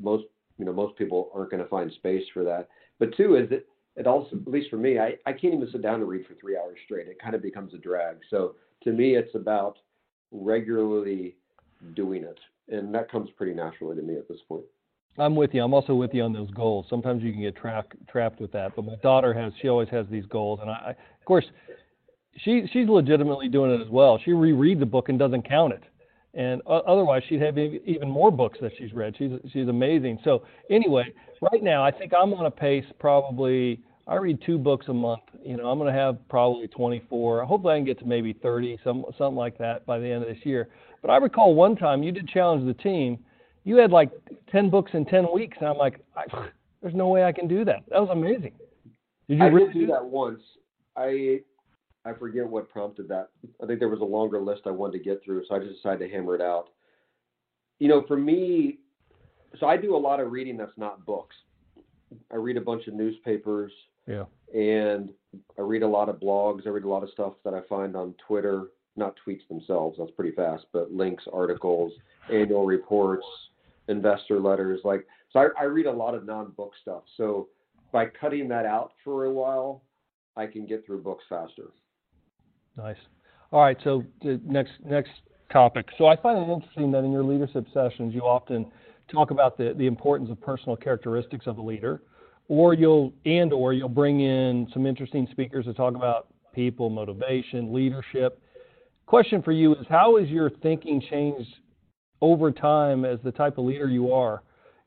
Most 0.00 0.24
you 0.58 0.64
know 0.64 0.72
most 0.72 0.96
people 0.96 1.30
aren't 1.34 1.50
going 1.50 1.62
to 1.62 1.68
find 1.68 1.90
space 1.92 2.24
for 2.32 2.44
that. 2.44 2.68
But 2.98 3.16
two 3.16 3.36
is 3.36 3.48
that 3.50 3.66
it 3.96 4.06
also 4.06 4.36
at 4.36 4.48
least 4.48 4.70
for 4.70 4.76
me, 4.76 4.98
I 4.98 5.14
I 5.26 5.32
can't 5.32 5.54
even 5.54 5.68
sit 5.72 5.82
down 5.82 6.00
and 6.00 6.08
read 6.08 6.26
for 6.26 6.34
three 6.34 6.56
hours 6.56 6.78
straight. 6.84 7.08
It 7.08 7.18
kind 7.20 7.34
of 7.34 7.42
becomes 7.42 7.74
a 7.74 7.78
drag. 7.78 8.18
So 8.30 8.54
to 8.84 8.92
me, 8.92 9.16
it's 9.16 9.34
about 9.34 9.78
regularly 10.30 11.36
doing 11.94 12.22
it, 12.22 12.38
and 12.68 12.94
that 12.94 13.10
comes 13.10 13.28
pretty 13.36 13.54
naturally 13.54 13.96
to 13.96 14.02
me 14.02 14.16
at 14.16 14.28
this 14.28 14.40
point. 14.48 14.64
I'm 15.18 15.34
with 15.34 15.52
you. 15.52 15.62
I'm 15.64 15.74
also 15.74 15.94
with 15.94 16.14
you 16.14 16.22
on 16.22 16.32
those 16.32 16.50
goals. 16.52 16.86
Sometimes 16.88 17.24
you 17.24 17.32
can 17.32 17.42
get 17.42 17.56
trapped 17.56 17.94
trapped 18.08 18.40
with 18.40 18.52
that. 18.52 18.76
But 18.76 18.84
my 18.84 18.94
daughter 19.02 19.34
has. 19.34 19.52
She 19.60 19.68
always 19.68 19.88
has 19.88 20.06
these 20.10 20.26
goals, 20.26 20.60
and 20.62 20.70
I, 20.70 20.74
I 20.74 20.90
of 20.90 21.24
course, 21.24 21.44
she 22.44 22.68
she's 22.72 22.88
legitimately 22.88 23.48
doing 23.48 23.70
it 23.72 23.80
as 23.80 23.88
well. 23.88 24.18
She 24.24 24.30
rereads 24.30 24.80
the 24.80 24.86
book 24.86 25.08
and 25.08 25.18
doesn't 25.18 25.48
count 25.48 25.72
it, 25.72 25.82
and 26.34 26.62
otherwise 26.66 27.22
she'd 27.28 27.42
have 27.42 27.58
even 27.58 28.08
more 28.08 28.30
books 28.30 28.58
that 28.60 28.72
she's 28.78 28.92
read. 28.92 29.14
She's 29.18 29.32
she's 29.52 29.68
amazing. 29.68 30.18
So 30.24 30.44
anyway, 30.70 31.12
right 31.52 31.62
now 31.62 31.84
I 31.84 31.90
think 31.90 32.12
I'm 32.14 32.32
on 32.34 32.46
a 32.46 32.50
pace 32.50 32.84
probably. 32.98 33.80
I 34.06 34.16
read 34.16 34.40
two 34.44 34.56
books 34.56 34.86
a 34.88 34.94
month. 34.94 35.20
You 35.44 35.58
know, 35.58 35.66
I'm 35.66 35.78
going 35.78 35.92
to 35.92 35.98
have 35.98 36.16
probably 36.30 36.66
24. 36.66 37.44
Hopefully, 37.44 37.74
I 37.74 37.76
can 37.76 37.84
get 37.84 37.98
to 37.98 38.06
maybe 38.06 38.32
30, 38.32 38.78
some 38.82 39.04
something 39.18 39.36
like 39.36 39.58
that 39.58 39.84
by 39.84 39.98
the 39.98 40.06
end 40.06 40.22
of 40.22 40.28
this 40.30 40.44
year. 40.46 40.68
But 41.02 41.10
I 41.10 41.18
recall 41.18 41.54
one 41.54 41.76
time 41.76 42.02
you 42.02 42.10
did 42.10 42.26
challenge 42.26 42.66
the 42.66 42.82
team. 42.82 43.18
You 43.64 43.76
had 43.76 43.90
like 43.90 44.10
10 44.50 44.70
books 44.70 44.92
in 44.94 45.04
10 45.04 45.26
weeks, 45.34 45.58
and 45.60 45.68
I'm 45.68 45.76
like, 45.76 46.00
there's 46.80 46.94
no 46.94 47.08
way 47.08 47.24
I 47.24 47.32
can 47.32 47.48
do 47.48 47.66
that. 47.66 47.82
That 47.90 48.00
was 48.00 48.08
amazing. 48.10 48.52
Did 49.28 49.38
you 49.38 49.44
I 49.44 49.48
really 49.48 49.72
did 49.74 49.80
do 49.80 49.86
that 49.88 50.04
once? 50.04 50.40
I 50.96 51.40
I 52.08 52.14
forget 52.14 52.46
what 52.46 52.70
prompted 52.70 53.08
that. 53.08 53.30
I 53.62 53.66
think 53.66 53.78
there 53.78 53.88
was 53.88 54.00
a 54.00 54.04
longer 54.04 54.40
list 54.40 54.62
I 54.66 54.70
wanted 54.70 54.98
to 54.98 55.04
get 55.04 55.22
through, 55.24 55.44
so 55.46 55.54
I 55.54 55.58
just 55.58 55.74
decided 55.74 55.98
to 56.06 56.08
hammer 56.08 56.34
it 56.34 56.40
out. 56.40 56.68
You 57.78 57.88
know, 57.88 58.04
for 58.08 58.16
me, 58.16 58.78
so 59.60 59.66
I 59.66 59.76
do 59.76 59.94
a 59.94 59.98
lot 59.98 60.20
of 60.20 60.32
reading 60.32 60.56
that's 60.56 60.76
not 60.76 61.04
books. 61.04 61.36
I 62.32 62.36
read 62.36 62.56
a 62.56 62.60
bunch 62.60 62.86
of 62.86 62.94
newspapers. 62.94 63.72
Yeah. 64.06 64.24
And 64.54 65.10
I 65.58 65.62
read 65.62 65.82
a 65.82 65.88
lot 65.88 66.08
of 66.08 66.16
blogs. 66.16 66.66
I 66.66 66.70
read 66.70 66.84
a 66.84 66.88
lot 66.88 67.02
of 67.02 67.10
stuff 67.10 67.34
that 67.44 67.52
I 67.52 67.60
find 67.68 67.94
on 67.94 68.14
Twitter, 68.26 68.68
not 68.96 69.14
tweets 69.26 69.46
themselves. 69.48 69.98
That's 69.98 70.10
pretty 70.12 70.34
fast, 70.34 70.64
but 70.72 70.90
links, 70.90 71.24
articles, 71.30 71.92
annual 72.32 72.64
reports, 72.64 73.26
investor 73.88 74.40
letters. 74.40 74.80
Like, 74.84 75.06
so 75.30 75.40
I, 75.40 75.48
I 75.60 75.64
read 75.64 75.86
a 75.86 75.92
lot 75.92 76.14
of 76.14 76.24
non-book 76.24 76.72
stuff. 76.80 77.02
So 77.18 77.48
by 77.92 78.06
cutting 78.06 78.48
that 78.48 78.64
out 78.64 78.92
for 79.04 79.26
a 79.26 79.30
while, 79.30 79.82
I 80.36 80.46
can 80.46 80.66
get 80.66 80.86
through 80.86 81.02
books 81.02 81.24
faster. 81.28 81.70
Nice. 82.78 82.96
All 83.50 83.60
right. 83.60 83.76
So 83.82 84.04
next 84.22 84.72
next 84.86 85.10
topic. 85.52 85.86
So 85.98 86.06
I 86.06 86.16
find 86.16 86.38
it 86.38 86.52
interesting 86.52 86.92
that 86.92 87.04
in 87.04 87.10
your 87.10 87.24
leadership 87.24 87.66
sessions 87.74 88.14
you 88.14 88.20
often 88.20 88.70
talk 89.12 89.30
about 89.32 89.58
the, 89.58 89.74
the 89.76 89.86
importance 89.86 90.30
of 90.30 90.40
personal 90.40 90.76
characteristics 90.76 91.46
of 91.46 91.58
a 91.58 91.62
leader, 91.62 92.02
or 92.46 92.74
you'll 92.74 93.12
and 93.24 93.52
or 93.52 93.72
you'll 93.72 93.88
bring 93.88 94.20
in 94.20 94.68
some 94.72 94.86
interesting 94.86 95.26
speakers 95.32 95.64
to 95.64 95.74
talk 95.74 95.96
about 95.96 96.28
people, 96.54 96.88
motivation, 96.88 97.74
leadership. 97.74 98.40
Question 99.06 99.42
for 99.42 99.52
you 99.52 99.74
is 99.74 99.86
how 99.88 100.18
has 100.18 100.28
your 100.28 100.50
thinking 100.50 101.02
changed 101.10 101.48
over 102.20 102.52
time 102.52 103.04
as 103.04 103.18
the 103.24 103.32
type 103.32 103.58
of 103.58 103.64
leader 103.64 103.88
you 103.88 104.12
are? 104.12 104.42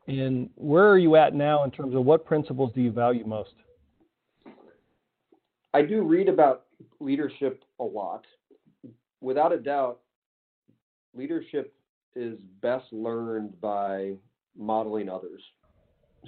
And 0.06 0.48
where 0.54 0.88
are 0.88 0.98
you 0.98 1.16
at 1.16 1.34
now 1.34 1.64
in 1.64 1.70
terms 1.70 1.94
of 1.94 2.04
what 2.04 2.24
principles 2.24 2.72
do 2.74 2.80
you 2.80 2.90
value 2.90 3.26
most? 3.26 3.54
I 5.74 5.82
do 5.82 6.02
read 6.02 6.28
about 6.28 6.64
leadership 7.00 7.64
a 7.82 7.84
lot. 7.84 8.24
Without 9.20 9.52
a 9.52 9.58
doubt, 9.58 10.00
leadership 11.14 11.74
is 12.14 12.38
best 12.60 12.84
learned 12.92 13.60
by 13.60 14.14
modeling 14.56 15.08
others. 15.08 15.42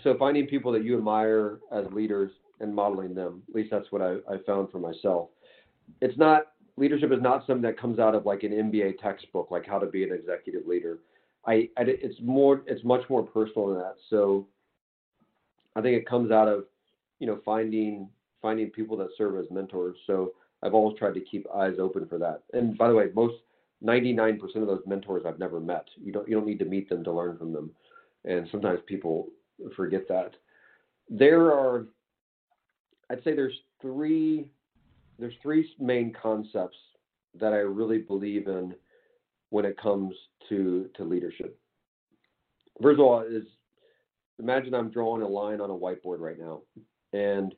So 0.02 0.16
finding 0.18 0.46
people 0.46 0.72
that 0.72 0.84
you 0.84 0.96
admire 0.96 1.60
as 1.72 1.86
leaders 1.92 2.30
and 2.60 2.74
modeling 2.74 3.14
them. 3.14 3.42
At 3.48 3.54
least 3.54 3.70
that's 3.70 3.90
what 3.90 4.02
I, 4.02 4.16
I 4.32 4.38
found 4.46 4.70
for 4.70 4.78
myself. 4.78 5.28
It's 6.00 6.18
not 6.18 6.52
leadership 6.76 7.12
is 7.12 7.22
not 7.22 7.46
something 7.46 7.62
that 7.62 7.78
comes 7.78 7.98
out 7.98 8.14
of 8.14 8.26
like 8.26 8.42
an 8.42 8.50
MBA 8.50 8.98
textbook, 8.98 9.50
like 9.50 9.66
how 9.66 9.78
to 9.78 9.86
be 9.86 10.02
an 10.02 10.12
executive 10.12 10.66
leader. 10.66 10.98
I, 11.46 11.68
I 11.76 11.82
it's 11.86 12.18
more 12.22 12.62
it's 12.66 12.84
much 12.84 13.02
more 13.08 13.22
personal 13.22 13.68
than 13.68 13.78
that. 13.78 13.94
So 14.10 14.46
I 15.76 15.80
think 15.80 15.96
it 15.96 16.08
comes 16.08 16.30
out 16.30 16.48
of 16.48 16.64
you 17.20 17.26
know 17.26 17.40
finding 17.44 18.08
finding 18.42 18.70
people 18.70 18.96
that 18.98 19.08
serve 19.16 19.36
as 19.36 19.50
mentors. 19.50 19.96
So 20.06 20.32
I've 20.64 20.74
always 20.74 20.98
tried 20.98 21.14
to 21.14 21.20
keep 21.20 21.46
eyes 21.54 21.74
open 21.78 22.06
for 22.06 22.18
that. 22.18 22.42
And 22.54 22.76
by 22.76 22.88
the 22.88 22.94
way, 22.94 23.10
most 23.14 23.34
99% 23.84 24.40
of 24.56 24.66
those 24.66 24.82
mentors 24.86 25.24
I've 25.26 25.38
never 25.38 25.60
met. 25.60 25.84
You 26.02 26.10
don't 26.10 26.26
you 26.28 26.34
don't 26.34 26.46
need 26.46 26.58
to 26.60 26.64
meet 26.64 26.88
them 26.88 27.04
to 27.04 27.12
learn 27.12 27.36
from 27.36 27.52
them. 27.52 27.70
And 28.24 28.48
sometimes 28.50 28.80
people 28.86 29.28
forget 29.76 30.08
that. 30.08 30.32
There 31.10 31.52
are 31.52 31.86
I'd 33.10 33.22
say 33.22 33.34
there's 33.34 33.58
three 33.82 34.48
there's 35.18 35.34
three 35.42 35.68
main 35.78 36.14
concepts 36.20 36.78
that 37.38 37.52
I 37.52 37.58
really 37.58 37.98
believe 37.98 38.48
in 38.48 38.74
when 39.50 39.66
it 39.66 39.76
comes 39.76 40.14
to 40.48 40.88
to 40.96 41.04
leadership. 41.04 41.58
First 42.82 42.98
of 42.98 43.06
all, 43.06 43.20
is 43.20 43.44
imagine 44.38 44.74
I'm 44.74 44.90
drawing 44.90 45.22
a 45.22 45.28
line 45.28 45.60
on 45.60 45.70
a 45.70 45.74
whiteboard 45.74 46.20
right 46.20 46.38
now, 46.38 46.62
and 47.12 47.54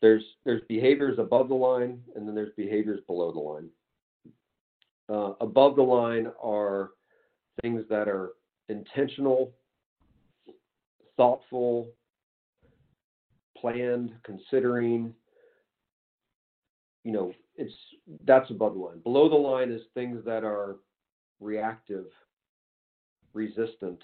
there's 0.00 0.24
there's 0.44 0.62
behaviors 0.68 1.18
above 1.18 1.48
the 1.48 1.54
line, 1.54 2.02
and 2.14 2.26
then 2.26 2.34
there's 2.34 2.54
behaviors 2.56 3.00
below 3.06 3.32
the 3.32 3.38
line. 3.38 3.68
Uh, 5.08 5.34
above 5.40 5.76
the 5.76 5.82
line 5.82 6.28
are 6.42 6.90
things 7.62 7.84
that 7.90 8.08
are 8.08 8.30
intentional, 8.68 9.52
thoughtful, 11.16 11.88
planned, 13.56 14.12
considering, 14.24 15.12
you 17.04 17.12
know, 17.12 17.32
it's 17.56 17.74
that's 18.24 18.50
above 18.50 18.74
the 18.74 18.80
line. 18.80 19.00
Below 19.00 19.28
the 19.28 19.34
line 19.34 19.70
is 19.70 19.82
things 19.94 20.24
that 20.24 20.44
are 20.44 20.76
reactive, 21.40 22.06
resistant. 23.34 24.00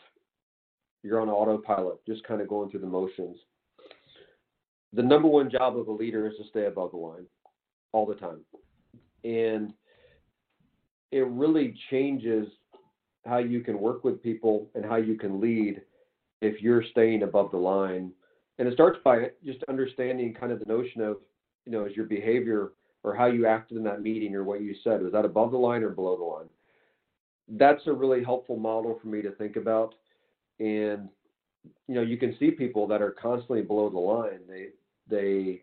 You're 1.02 1.20
on 1.20 1.28
autopilot, 1.28 2.04
just 2.04 2.24
kind 2.24 2.40
of 2.40 2.48
going 2.48 2.70
through 2.70 2.80
the 2.80 2.86
motions. 2.86 3.38
The 4.93 5.02
number 5.02 5.28
one 5.28 5.50
job 5.50 5.76
of 5.76 5.88
a 5.88 5.93
leader 5.93 6.26
is 6.26 6.37
to 6.38 6.49
stay 6.49 6.66
above 6.66 6.93
the 6.93 6.97
line 6.97 7.26
all 7.93 8.07
the 8.07 8.14
time. 8.14 8.40
And 9.25 9.73
it 11.12 11.26
really 11.26 11.75
changes 11.90 12.49
how 13.25 13.38
you 13.38 13.61
can 13.61 13.78
work 13.81 14.05
with 14.05 14.23
people 14.23 14.71
and 14.75 14.85
how 14.85 14.97
you 14.97 15.16
can 15.16 15.40
lead 15.40 15.81
if 16.40 16.62
you're 16.62 16.85
staying 16.90 17.23
above 17.23 17.50
the 17.50 17.57
line. 17.57 18.12
And 18.59 18.69
it 18.69 18.75
starts 18.75 18.99
by 19.05 19.31
just 19.45 19.62
understanding 19.69 20.35
kind 20.35 20.52
of 20.52 20.61
the 20.61 20.66
notion 20.66 21.00
of, 21.02 21.19
you 21.64 21.73
know, 21.73 21.85
is 21.85 21.97
your 21.97 22.07
behavior 22.07 22.73
or 23.02 23.14
how 23.14 23.26
you 23.26 23.47
acted 23.47 23.76
in 23.76 23.85
that 23.85 24.02
meeting 24.02 24.35
or 24.35 24.45
what 24.45 24.61
you 24.61 24.75
said. 24.83 25.02
Was 25.02 25.12
that 25.12 25.25
above 25.25 25.50
the 25.50 25.59
line 25.59 25.83
or 25.83 25.90
below 25.90 26.16
the 26.16 26.25
line? 26.25 26.49
That's 27.49 27.87
a 27.87 27.93
really 27.93 28.25
helpful 28.25 28.57
model 28.57 28.99
for 29.00 29.09
me 29.09 29.23
to 29.23 29.31
think 29.33 29.57
about. 29.57 29.95
And 30.59 31.09
you 31.88 31.94
know, 31.94 32.02
you 32.02 32.16
can 32.16 32.37
see 32.38 32.50
people 32.50 32.87
that 32.88 33.02
are 33.02 33.12
constantly 33.12 33.62
below 33.62 33.88
the 33.90 33.99
line. 33.99 34.40
They 34.49 34.68
they 35.08 35.62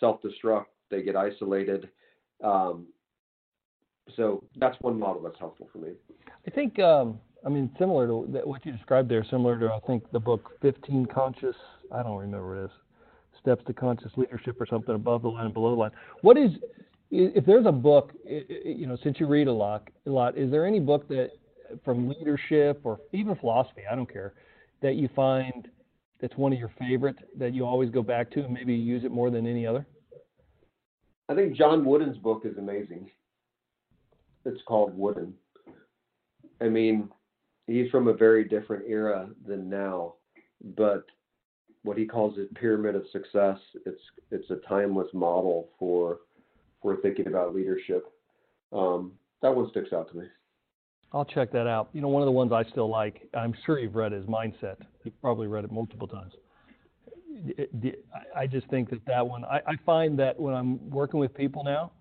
self-destruct. 0.00 0.66
They 0.90 1.02
get 1.02 1.16
isolated. 1.16 1.88
Um, 2.42 2.86
so 4.16 4.42
that's 4.56 4.76
one 4.80 4.98
model 4.98 5.22
that's 5.22 5.38
helpful 5.38 5.68
for 5.70 5.78
me. 5.78 5.90
I 6.46 6.50
think, 6.50 6.78
um, 6.78 7.20
I 7.44 7.50
mean, 7.50 7.70
similar 7.78 8.06
to 8.06 8.14
what 8.44 8.64
you 8.64 8.72
described 8.72 9.10
there, 9.10 9.24
similar 9.30 9.58
to 9.58 9.66
I 9.72 9.80
think 9.86 10.10
the 10.12 10.20
book 10.20 10.52
15 10.62 11.06
Conscious. 11.06 11.56
I 11.92 12.02
don't 12.02 12.16
remember 12.16 12.62
it 12.62 12.64
is 12.66 12.70
steps 13.40 13.62
to 13.66 13.72
conscious 13.72 14.10
leadership 14.16 14.60
or 14.60 14.66
something 14.66 14.94
above 14.94 15.22
the 15.22 15.28
line 15.28 15.46
and 15.46 15.54
below 15.54 15.70
the 15.70 15.80
line. 15.80 15.90
What 16.22 16.36
is 16.36 16.50
if 17.10 17.46
there's 17.46 17.66
a 17.66 17.72
book, 17.72 18.12
you 18.26 18.86
know, 18.86 18.96
since 19.02 19.18
you 19.18 19.26
read 19.26 19.48
a 19.48 19.52
lot, 19.52 19.88
a 20.06 20.10
lot, 20.10 20.36
is 20.36 20.50
there 20.50 20.66
any 20.66 20.80
book 20.80 21.08
that 21.08 21.30
from 21.84 22.08
leadership 22.08 22.80
or 22.84 23.00
even 23.12 23.34
philosophy, 23.36 23.82
I 23.90 23.94
don't 23.94 24.10
care, 24.10 24.34
that 24.82 24.94
you 24.94 25.08
find 25.14 25.68
that's 26.20 26.36
one 26.36 26.52
of 26.52 26.58
your 26.58 26.72
favorite 26.78 27.16
that 27.36 27.54
you 27.54 27.64
always 27.64 27.90
go 27.90 28.02
back 28.02 28.30
to 28.32 28.44
and 28.44 28.52
maybe 28.52 28.74
you 28.74 28.82
use 28.82 29.04
it 29.04 29.12
more 29.12 29.30
than 29.30 29.46
any 29.46 29.66
other? 29.66 29.86
I 31.28 31.34
think 31.34 31.56
John 31.56 31.84
Wooden's 31.84 32.18
book 32.18 32.42
is 32.44 32.56
amazing. 32.56 33.10
It's 34.44 34.62
called 34.66 34.96
Wooden. 34.96 35.34
I 36.60 36.68
mean, 36.68 37.08
he's 37.66 37.90
from 37.90 38.08
a 38.08 38.14
very 38.14 38.44
different 38.44 38.84
era 38.88 39.28
than 39.46 39.68
now, 39.68 40.14
but 40.76 41.04
what 41.82 41.98
he 41.98 42.06
calls 42.06 42.36
his 42.36 42.48
pyramid 42.54 42.96
of 42.96 43.04
success. 43.12 43.58
It's 43.86 44.00
it's 44.30 44.50
a 44.50 44.56
timeless 44.68 45.08
model 45.12 45.70
for 45.78 46.18
for 46.82 46.96
thinking 46.96 47.28
about 47.28 47.54
leadership. 47.54 48.06
Um, 48.72 49.12
that 49.42 49.54
one 49.54 49.70
sticks 49.70 49.92
out 49.92 50.10
to 50.10 50.16
me. 50.18 50.26
I'll 51.12 51.24
check 51.24 51.50
that 51.52 51.66
out. 51.66 51.88
You 51.92 52.00
know, 52.00 52.08
one 52.08 52.22
of 52.22 52.26
the 52.26 52.32
ones 52.32 52.52
I 52.52 52.64
still 52.64 52.88
like, 52.88 53.28
I'm 53.34 53.54
sure 53.64 53.78
you've 53.78 53.94
read, 53.94 54.12
is 54.12 54.24
Mindset. 54.24 54.76
You've 55.04 55.20
probably 55.20 55.46
read 55.46 55.64
it 55.64 55.72
multiple 55.72 56.06
times. 56.06 56.32
I 58.36 58.46
just 58.46 58.66
think 58.68 58.90
that 58.90 59.04
that 59.06 59.26
one, 59.26 59.44
I, 59.44 59.76
find 59.86 60.18
that 60.18 60.38
when 60.38 60.54
I'm 60.54 60.90
working 60.90 61.20
with 61.20 61.32
people 61.34 61.62
now, 61.64 61.92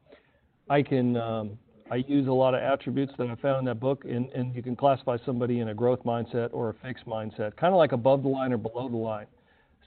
I 0.69 0.81
can, 0.81 1.15
um, 1.15 1.59
I 1.91 1.97
use 1.97 2.27
a 2.27 2.31
lot 2.31 2.53
of 2.55 2.61
attributes 2.61 3.13
that 3.17 3.29
I 3.29 3.35
found 3.35 3.59
in 3.59 3.65
that 3.65 3.79
book, 3.79 4.03
and, 4.05 4.29
and 4.31 4.55
you 4.55 4.63
can 4.63 4.75
classify 4.75 5.17
somebody 5.25 5.59
in 5.59 5.69
a 5.69 5.73
growth 5.75 6.03
mindset 6.03 6.49
or 6.53 6.69
a 6.69 6.73
fixed 6.85 7.05
mindset, 7.05 7.55
kind 7.55 7.73
of 7.73 7.77
like 7.77 7.91
above 7.91 8.23
the 8.23 8.29
line 8.29 8.51
or 8.51 8.57
below 8.57 8.89
the 8.89 8.97
line 8.97 9.27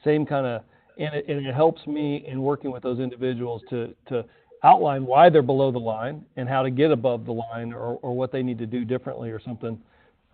same 0.04 0.26
kind 0.26 0.46
of, 0.46 0.62
and 0.98 1.14
it, 1.14 1.26
and 1.28 1.46
it 1.46 1.54
helps 1.54 1.86
me 1.86 2.24
in 2.26 2.42
working 2.42 2.70
with 2.70 2.82
those 2.82 2.98
individuals 2.98 3.62
to, 3.70 3.94
to 4.08 4.24
outline 4.62 5.06
why 5.06 5.30
they're 5.30 5.42
below 5.42 5.72
the 5.72 5.78
line 5.78 6.24
and 6.36 6.48
how 6.48 6.62
to 6.62 6.70
get 6.70 6.90
above 6.90 7.24
the 7.24 7.32
line 7.32 7.72
or, 7.72 7.98
or 8.02 8.14
what 8.14 8.32
they 8.32 8.42
need 8.42 8.58
to 8.58 8.66
do 8.66 8.84
differently 8.84 9.30
or 9.30 9.40
something. 9.40 9.78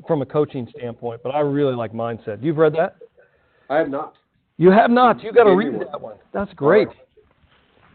from 0.06 0.20
a 0.20 0.26
coaching 0.26 0.68
standpoint, 0.76 1.22
but 1.22 1.34
I 1.34 1.40
really 1.40 1.74
like 1.74 1.92
mindset. 1.92 2.42
You've 2.42 2.58
read 2.58 2.74
that? 2.74 2.96
I 3.70 3.78
have 3.78 3.88
not. 3.88 4.14
You 4.58 4.70
have 4.70 4.90
not. 4.90 5.22
You 5.22 5.32
got 5.32 5.44
to 5.44 5.54
read 5.54 5.80
that 5.80 6.00
one. 6.00 6.16
That's 6.32 6.52
great. 6.54 6.88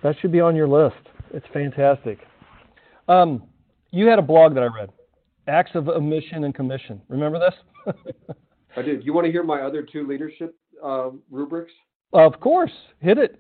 That 0.04 0.16
should 0.20 0.32
be 0.32 0.40
on 0.40 0.56
your 0.56 0.68
list. 0.68 0.96
It's 1.34 1.46
fantastic. 1.54 2.20
Um, 3.08 3.44
you 3.92 4.08
had 4.08 4.20
a 4.20 4.24
blog 4.24 4.54
that 4.56 4.64
I 4.64 4.68
read, 4.68 4.90
Acts 5.48 5.72
of 5.76 5.90
Omission 5.90 6.44
and 6.44 6.56
Commission. 6.56 7.02
Remember 7.08 7.40
this? 7.40 7.96
I 8.78 8.82
did. 8.82 9.06
You 9.06 9.14
want 9.14 9.26
to 9.26 9.32
hear 9.32 9.44
my 9.44 9.62
other 9.62 9.84
two 9.84 10.08
leadership 10.08 10.56
uh, 10.84 11.10
rubrics? 11.30 11.72
of 12.14 12.40
course. 12.40 12.72
Hit 13.00 13.18
it. 13.18 13.40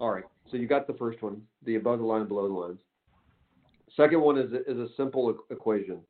All 0.00 0.10
right. 0.10 0.24
So 0.50 0.56
you 0.56 0.66
got 0.66 0.86
the 0.86 0.94
first 0.94 1.22
one, 1.22 1.42
the 1.64 1.76
above 1.76 1.98
the 1.98 2.04
line, 2.04 2.26
below 2.26 2.48
the 2.48 2.54
line. 2.54 2.78
Second 3.96 4.20
one 4.20 4.38
is 4.38 4.52
is 4.66 4.78
a 4.78 4.88
simple 4.96 5.36
equation. 5.50 6.00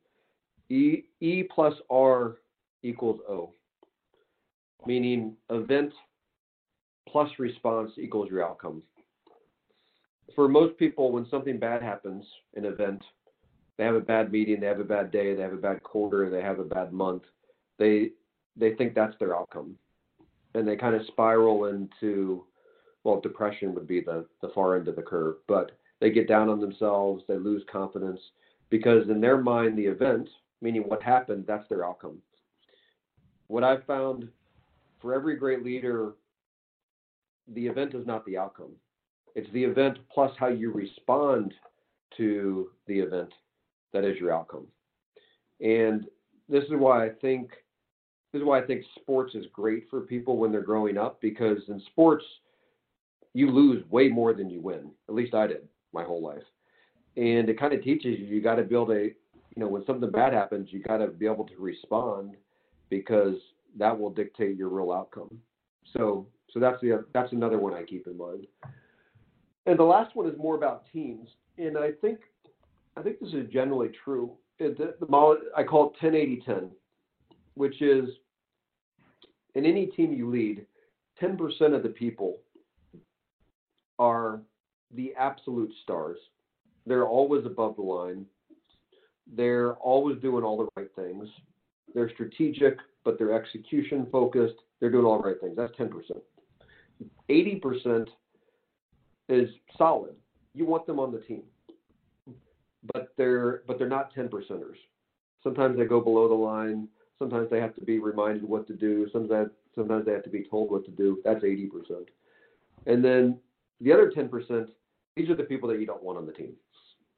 E 0.69 1.03
E 1.19 1.43
plus 1.43 1.73
R 1.89 2.37
equals 2.83 3.19
O, 3.27 3.53
meaning 4.85 5.35
event 5.49 5.91
plus 7.07 7.29
response 7.39 7.91
equals 7.97 8.29
your 8.29 8.45
outcome. 8.45 8.83
For 10.35 10.47
most 10.47 10.77
people, 10.77 11.11
when 11.11 11.27
something 11.29 11.57
bad 11.57 11.81
happens, 11.81 12.23
an 12.55 12.65
event, 12.65 13.01
they 13.77 13.83
have 13.83 13.95
a 13.95 14.01
bad 14.01 14.31
meeting, 14.31 14.59
they 14.59 14.67
have 14.67 14.79
a 14.79 14.83
bad 14.83 15.11
day, 15.11 15.33
they 15.33 15.41
have 15.41 15.53
a 15.53 15.57
bad 15.57 15.81
quarter, 15.83 16.29
they 16.29 16.41
have 16.41 16.59
a 16.59 16.63
bad 16.63 16.93
month, 16.93 17.23
they 17.77 18.11
they 18.55 18.75
think 18.75 18.93
that's 18.93 19.17
their 19.19 19.35
outcome, 19.35 19.75
and 20.53 20.67
they 20.67 20.75
kind 20.75 20.95
of 20.95 21.05
spiral 21.07 21.65
into 21.65 22.45
well, 23.09 23.19
depression 23.19 23.73
would 23.73 23.87
be 23.87 24.01
the, 24.01 24.25
the 24.41 24.49
far 24.49 24.77
end 24.77 24.87
of 24.87 24.95
the 24.95 25.01
curve, 25.01 25.37
but 25.47 25.71
they 25.99 26.11
get 26.11 26.27
down 26.27 26.47
on 26.47 26.61
themselves, 26.61 27.23
they 27.27 27.37
lose 27.37 27.63
confidence 27.71 28.19
because 28.69 29.09
in 29.09 29.19
their 29.19 29.37
mind, 29.37 29.77
the 29.77 29.85
event, 29.85 30.29
meaning 30.61 30.83
what 30.83 31.01
happened, 31.01 31.45
that's 31.47 31.67
their 31.69 31.83
outcome. 31.83 32.19
What 33.47 33.63
I've 33.63 33.83
found 33.85 34.27
for 35.01 35.13
every 35.15 35.37
great 35.37 35.65
leader, 35.65 36.11
the 37.55 37.65
event 37.65 37.95
is 37.95 38.05
not 38.05 38.23
the 38.25 38.37
outcome. 38.37 38.73
It's 39.33 39.51
the 39.53 39.63
event 39.63 39.97
plus 40.13 40.31
how 40.37 40.49
you 40.49 40.71
respond 40.71 41.53
to 42.17 42.69
the 42.85 42.99
event 42.99 43.33
that 43.91 44.03
is 44.03 44.19
your 44.19 44.31
outcome. 44.31 44.67
And 45.61 46.05
this 46.47 46.63
is 46.65 46.73
why 46.73 47.05
I 47.05 47.09
think 47.09 47.51
this 48.31 48.41
is 48.41 48.45
why 48.45 48.59
I 48.59 48.67
think 48.67 48.83
sports 49.01 49.33
is 49.33 49.45
great 49.51 49.85
for 49.89 50.01
people 50.01 50.37
when 50.37 50.51
they're 50.51 50.61
growing 50.61 50.99
up 50.99 51.19
because 51.19 51.57
in 51.69 51.81
sports 51.87 52.23
you 53.33 53.49
lose 53.51 53.83
way 53.89 54.07
more 54.07 54.33
than 54.33 54.49
you 54.49 54.61
win. 54.61 54.91
At 55.07 55.15
least 55.15 55.33
I 55.33 55.47
did 55.47 55.67
my 55.93 56.03
whole 56.03 56.21
life. 56.21 56.43
And 57.17 57.49
it 57.49 57.59
kind 57.59 57.73
of 57.73 57.83
teaches 57.83 58.19
you 58.19 58.25
you 58.25 58.41
got 58.41 58.55
to 58.55 58.63
build 58.63 58.91
a, 58.91 59.03
you 59.05 59.57
know, 59.57 59.67
when 59.67 59.85
something 59.85 60.09
bad 60.11 60.33
happens, 60.33 60.69
you 60.71 60.81
got 60.81 60.97
to 60.97 61.07
be 61.07 61.25
able 61.25 61.45
to 61.45 61.55
respond 61.57 62.35
because 62.89 63.35
that 63.77 63.97
will 63.97 64.09
dictate 64.09 64.55
your 64.55 64.69
real 64.69 64.91
outcome. 64.91 65.37
So, 65.93 66.27
so 66.51 66.59
that's 66.59 66.79
the 66.81 67.05
that's 67.13 67.31
another 67.31 67.59
one 67.59 67.73
I 67.73 67.83
keep 67.83 68.07
in 68.07 68.17
mind. 68.17 68.47
And 69.65 69.77
the 69.77 69.83
last 69.83 70.15
one 70.15 70.27
is 70.27 70.37
more 70.37 70.55
about 70.55 70.85
teams, 70.91 71.29
and 71.57 71.77
I 71.77 71.91
think 72.01 72.19
I 72.97 73.01
think 73.01 73.19
this 73.19 73.33
is 73.33 73.49
generally 73.51 73.89
true. 74.03 74.31
It, 74.57 74.77
the, 74.77 74.95
the 74.99 75.37
I 75.55 75.63
call 75.63 75.93
it 76.01 76.05
10-80-10, 76.05 76.69
which 77.53 77.81
is 77.81 78.09
in 79.55 79.65
any 79.65 79.87
team 79.87 80.11
you 80.11 80.29
lead, 80.29 80.65
10% 81.21 81.75
of 81.75 81.83
the 81.83 81.89
people 81.89 82.37
are 83.99 84.41
the 84.95 85.13
absolute 85.17 85.71
stars. 85.83 86.17
They're 86.87 87.05
always 87.05 87.45
above 87.45 87.75
the 87.75 87.83
line. 87.83 88.25
They're 89.35 89.73
always 89.75 90.19
doing 90.21 90.43
all 90.43 90.57
the 90.57 90.67
right 90.75 90.89
things. 90.95 91.27
They're 91.93 92.09
strategic, 92.09 92.77
but 93.03 93.19
they're 93.19 93.33
execution 93.33 94.07
focused. 94.11 94.55
They're 94.79 94.89
doing 94.89 95.05
all 95.05 95.21
the 95.21 95.27
right 95.27 95.41
things. 95.41 95.55
That's 95.55 95.73
10%. 95.73 95.91
80% 97.29 98.07
is 99.27 99.49
solid. 99.77 100.15
You 100.53 100.65
want 100.65 100.87
them 100.87 100.99
on 100.99 101.11
the 101.11 101.19
team. 101.19 101.43
But 102.93 103.13
they're 103.17 103.63
but 103.67 103.77
they're 103.77 103.89
not 103.89 104.13
10 104.15 104.29
percenters. 104.29 104.77
Sometimes 105.43 105.77
they 105.77 105.85
go 105.85 105.99
below 105.99 106.29
the 106.29 106.33
line. 106.33 106.87
Sometimes 107.17 107.49
they 107.49 107.59
have 107.59 107.75
to 107.75 107.81
be 107.81 107.99
reminded 107.99 108.43
what 108.43 108.67
to 108.67 108.73
do. 108.73 109.07
Sometimes 109.11 109.51
sometimes 109.75 110.05
they 110.05 110.13
have 110.13 110.23
to 110.23 110.29
be 110.29 110.45
told 110.49 110.71
what 110.71 110.85
to 110.85 110.91
do. 110.91 111.19
That's 111.25 111.43
80%. 111.43 111.69
And 112.85 113.03
then 113.03 113.37
the 113.81 113.91
other 113.91 114.11
10%, 114.11 114.67
these 115.15 115.29
are 115.29 115.35
the 115.35 115.43
people 115.43 115.69
that 115.69 115.79
you 115.79 115.85
don't 115.85 116.03
want 116.03 116.17
on 116.17 116.25
the 116.25 116.33
team. 116.33 116.53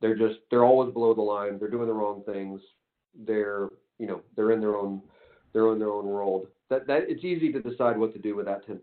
They're 0.01 0.17
just 0.17 0.39
they're 0.49 0.65
always 0.65 0.91
below 0.93 1.13
the 1.13 1.21
line. 1.21 1.59
They're 1.59 1.69
doing 1.69 1.87
the 1.87 1.93
wrong 1.93 2.23
things. 2.25 2.59
They're 3.25 3.69
you 3.99 4.07
know 4.07 4.21
they're 4.35 4.51
in 4.51 4.59
their 4.59 4.75
own 4.75 5.01
they're 5.53 5.71
in 5.73 5.79
their 5.79 5.91
own 5.91 6.05
world. 6.05 6.47
That 6.69 6.87
that 6.87 7.03
it's 7.07 7.23
easy 7.23 7.51
to 7.51 7.61
decide 7.61 7.97
what 7.97 8.13
to 8.13 8.19
do 8.19 8.35
with 8.35 8.47
that 8.47 8.67
10%. 8.67 8.79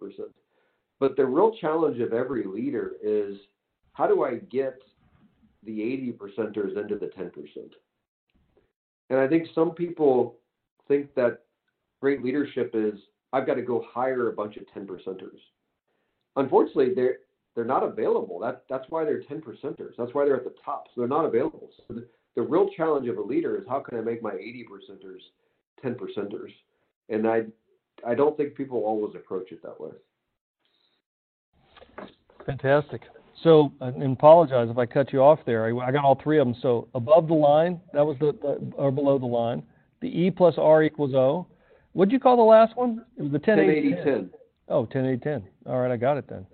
But 1.01 1.17
the 1.17 1.27
real 1.27 1.53
challenge 1.61 2.01
of 2.01 2.12
every 2.12 2.45
leader 2.45 2.93
is 3.03 3.37
how 3.93 4.07
do 4.07 4.25
I 4.25 4.37
get 4.37 4.81
the 5.64 5.83
80 5.83 6.12
percenters 6.12 6.81
into 6.81 6.97
the 6.97 7.07
10%? 7.07 7.31
And 9.11 9.19
I 9.19 9.27
think 9.27 9.49
some 9.55 9.73
people 9.73 10.37
think 10.87 11.14
that 11.14 11.41
great 12.01 12.25
leadership 12.25 12.73
is 12.75 12.95
I've 13.33 13.47
got 13.47 13.55
to 13.55 13.62
go 13.62 13.85
hire 13.93 14.29
a 14.29 14.33
bunch 14.33 14.57
of 14.57 14.64
10 14.73 14.87
percenters. 14.87 15.38
Unfortunately, 16.37 16.95
they're 16.95 17.19
they're 17.59 17.64
not 17.64 17.83
available. 17.83 18.38
That 18.38 18.62
that's 18.71 18.85
why 18.88 19.05
they're 19.05 19.21
10 19.21 19.40
percenters. 19.40 19.90
That's 19.99 20.14
why 20.14 20.25
they're 20.25 20.37
at 20.37 20.44
the 20.44 20.55
top. 20.64 20.87
So 20.94 21.01
they're 21.01 21.09
not 21.09 21.25
available. 21.25 21.71
So 21.77 21.94
the, 21.94 22.07
the 22.37 22.42
real 22.42 22.71
challenge 22.77 23.09
of 23.09 23.18
a 23.18 23.21
leader 23.21 23.57
is 23.57 23.64
how 23.68 23.81
can 23.81 23.99
I 23.99 24.01
make 24.01 24.23
my 24.23 24.33
80 24.33 24.64
percenters 24.71 25.18
10 25.83 25.97
percenters? 25.97 26.53
And 27.09 27.27
I 27.27 27.47
I 28.07 28.14
don't 28.14 28.37
think 28.37 28.55
people 28.55 28.85
always 28.85 29.16
approach 29.16 29.51
it 29.51 29.61
that 29.64 29.81
way. 29.81 29.90
Fantastic. 32.47 33.03
So, 33.42 33.73
uh, 33.81 33.87
and 33.87 34.12
apologize 34.12 34.68
if 34.71 34.79
I 34.79 34.87
cut 34.87 35.12
you 35.12 35.21
off 35.21 35.40
there. 35.44 35.66
I, 35.66 35.88
I 35.88 35.90
got 35.90 36.05
all 36.05 36.21
three 36.23 36.38
of 36.38 36.47
them. 36.47 36.55
So, 36.62 36.87
above 36.94 37.27
the 37.27 37.35
line, 37.35 37.81
that 37.92 38.07
was 38.07 38.16
the, 38.21 38.37
the 38.40 38.73
or 38.77 38.92
below 38.92 39.18
the 39.18 39.27
line. 39.27 39.64
The 40.01 40.07
E 40.07 40.31
plus 40.31 40.55
R 40.59 40.85
equals 40.85 41.12
O. 41.12 41.49
What'd 41.92 42.12
you 42.12 42.21
call 42.21 42.37
the 42.37 42.42
last 42.42 42.77
one? 42.77 43.05
It 43.16 43.23
was 43.23 43.33
the 43.33 43.40
10 43.40 43.57
10 43.57 43.68
80 43.68 43.79
80 43.79 43.94
10. 43.97 44.05
10. 44.05 44.31
Oh, 44.68 44.87
10 44.87 45.07
80 45.07 45.16
10. 45.18 45.42
All 45.66 45.81
right, 45.81 45.90
I 45.90 45.97
got 45.97 46.18
it 46.18 46.29
then. 46.29 46.47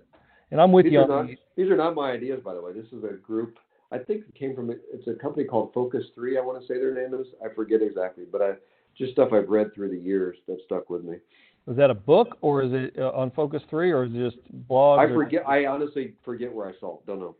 And 0.51 0.61
I'm 0.61 0.71
with 0.71 0.85
These 0.85 0.93
you 0.93 0.99
are 0.99 1.11
on 1.11 1.27
not 1.27 1.35
these 1.55 1.69
are 1.69 1.77
not 1.77 1.95
my 1.95 2.11
ideas, 2.11 2.41
by 2.43 2.53
the 2.53 2.61
way. 2.61 2.73
This 2.73 2.85
is 2.91 3.03
a 3.03 3.13
group. 3.13 3.57
I 3.91 3.97
think 3.97 4.25
it 4.27 4.35
came 4.35 4.55
from 4.55 4.69
it's 4.69 5.07
a 5.07 5.13
company 5.13 5.45
called 5.45 5.73
Focus 5.73 6.03
Three. 6.13 6.37
I 6.37 6.41
want 6.41 6.61
to 6.61 6.67
say 6.67 6.79
their 6.79 6.93
name 6.93 7.19
is. 7.19 7.27
I 7.43 7.53
forget 7.53 7.81
exactly, 7.81 8.25
but 8.31 8.41
I 8.41 8.53
just 8.97 9.13
stuff 9.13 9.29
I've 9.33 9.49
read 9.49 9.73
through 9.73 9.89
the 9.89 9.97
years 9.97 10.37
that 10.47 10.57
stuck 10.65 10.89
with 10.89 11.03
me. 11.03 11.17
Was 11.65 11.77
that 11.77 11.89
a 11.89 11.95
book 11.95 12.37
or 12.41 12.63
is 12.63 12.71
it 12.73 12.95
uh, 12.97 13.11
on 13.11 13.31
Focus 13.31 13.61
3 13.69 13.91
or 13.91 14.05
is 14.05 14.11
it 14.13 14.29
just 14.31 14.37
blog? 14.67 14.99
I 14.99 15.03
or- 15.03 15.15
forget. 15.15 15.47
I 15.47 15.65
honestly 15.65 16.13
forget 16.23 16.53
where 16.53 16.67
I 16.67 16.73
saw 16.79 16.99
it. 16.99 17.05
Don't 17.07 17.19
know. 17.19 17.35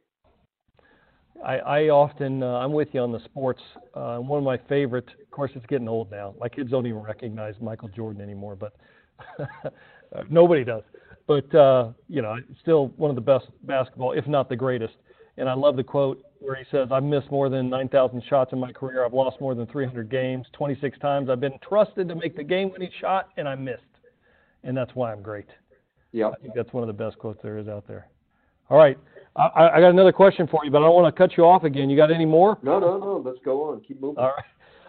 I, 1.43 1.57
I 1.57 1.89
often, 1.89 2.41
uh, 2.41 2.57
I'm 2.57 2.71
with 2.71 2.87
you 2.93 3.01
on 3.01 3.11
the 3.11 3.19
sports. 3.25 3.61
Uh, 3.93 4.17
one 4.17 4.37
of 4.37 4.45
my 4.45 4.57
favorite, 4.69 5.07
of 5.21 5.31
course, 5.31 5.51
it's 5.53 5.65
getting 5.65 5.87
old 5.87 6.09
now. 6.09 6.33
My 6.39 6.47
kids 6.47 6.71
don't 6.71 6.87
even 6.87 7.01
recognize 7.01 7.55
Michael 7.61 7.89
Jordan 7.89 8.21
anymore, 8.21 8.55
but 8.55 8.73
nobody 10.29 10.63
does. 10.63 10.83
But, 11.27 11.53
uh, 11.55 11.91
you 12.07 12.21
know, 12.21 12.37
still 12.61 12.87
one 12.97 13.09
of 13.09 13.15
the 13.15 13.21
best 13.21 13.45
basketball, 13.63 14.11
if 14.11 14.27
not 14.27 14.49
the 14.49 14.55
greatest. 14.55 14.93
And 15.37 15.49
I 15.49 15.53
love 15.53 15.75
the 15.75 15.83
quote 15.83 16.21
where 16.39 16.55
he 16.55 16.63
says, 16.71 16.89
I've 16.91 17.03
missed 17.03 17.31
more 17.31 17.49
than 17.49 17.69
9,000 17.69 18.23
shots 18.29 18.53
in 18.53 18.59
my 18.59 18.71
career. 18.71 19.03
I've 19.03 19.13
lost 19.13 19.41
more 19.41 19.55
than 19.55 19.65
300 19.67 20.09
games. 20.09 20.45
26 20.53 20.99
times 20.99 21.29
I've 21.29 21.39
been 21.39 21.57
trusted 21.67 22.07
to 22.07 22.15
make 22.15 22.35
the 22.37 22.43
game 22.43 22.71
winning 22.71 22.91
shot, 23.01 23.29
and 23.37 23.47
I 23.47 23.55
missed. 23.55 23.81
And 24.63 24.77
that's 24.77 24.91
why 24.93 25.11
I'm 25.11 25.21
great. 25.21 25.47
Yeah. 26.11 26.29
I 26.29 26.35
think 26.35 26.53
that's 26.55 26.71
one 26.71 26.83
of 26.83 26.87
the 26.87 26.93
best 26.93 27.17
quotes 27.17 27.41
there 27.41 27.57
is 27.57 27.67
out 27.67 27.87
there. 27.87 28.07
All 28.69 28.77
right. 28.77 28.97
I, 29.35 29.69
I 29.75 29.79
got 29.81 29.89
another 29.89 30.13
question 30.13 30.47
for 30.47 30.63
you, 30.63 30.71
but 30.71 30.77
I 30.77 30.85
don't 30.85 30.95
want 30.95 31.13
to 31.13 31.17
cut 31.17 31.35
you 31.37 31.43
off 31.43 31.63
again. 31.63 31.89
You 31.89 31.97
got 31.97 32.11
any 32.11 32.25
more? 32.25 32.57
No, 32.63 32.79
no, 32.79 32.97
no. 32.97 33.21
Let's 33.23 33.39
go 33.43 33.63
on. 33.71 33.81
Keep 33.81 33.99
moving. 33.99 34.17
All 34.17 34.27
right. 34.27 34.45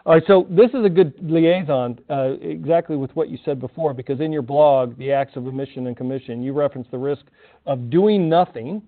All 0.06 0.14
right. 0.14 0.22
So 0.28 0.46
this 0.48 0.70
is 0.72 0.84
a 0.84 0.88
good 0.88 1.14
liaison, 1.20 1.98
uh, 2.08 2.34
exactly 2.40 2.96
with 2.96 3.10
what 3.16 3.28
you 3.28 3.38
said 3.44 3.58
before, 3.58 3.92
because 3.92 4.20
in 4.20 4.30
your 4.30 4.40
blog, 4.40 4.96
the 4.98 5.10
acts 5.10 5.34
of 5.34 5.44
omission 5.48 5.88
and 5.88 5.96
commission, 5.96 6.44
you 6.44 6.52
reference 6.52 6.86
the 6.92 6.98
risk 6.98 7.24
of 7.66 7.90
doing 7.90 8.28
nothing 8.28 8.82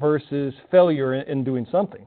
versus 0.00 0.54
failure 0.70 1.12
in, 1.12 1.28
in 1.28 1.44
doing 1.44 1.66
something. 1.70 2.06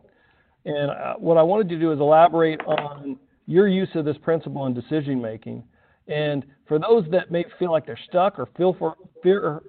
And 0.65 0.89
uh, 0.89 1.13
what 1.19 1.38
I 1.38 1.43
wanted 1.43 1.69
to 1.69 1.79
do 1.79 1.91
is 1.91 1.99
elaborate 1.99 2.59
on 2.62 3.19
your 3.45 3.67
use 3.67 3.89
of 3.93 4.03
this 4.03 4.17
principle 4.17 4.65
in 4.65 4.73
decision 4.73 5.21
making. 5.21 5.63
And 6.07 6.43
for 6.67 6.79
those 6.79 7.05
that 7.12 7.29
may 7.29 7.45
feel 7.59 7.69
like 7.69 7.85
they're 7.85 7.99
stuck 8.09 8.39
or 8.39 8.47
feel 8.57 8.75
for, 8.79 8.95
fear, 9.21 9.62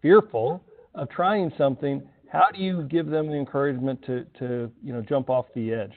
fearful 0.00 0.62
of 0.94 1.10
trying 1.10 1.50
something, 1.58 2.08
how 2.30 2.46
do 2.54 2.62
you 2.62 2.84
give 2.84 3.08
them 3.08 3.26
the 3.26 3.34
encouragement 3.34 4.00
to, 4.06 4.24
to 4.38 4.70
you 4.80 4.92
know 4.92 5.00
jump 5.00 5.28
off 5.28 5.46
the 5.56 5.72
edge? 5.72 5.94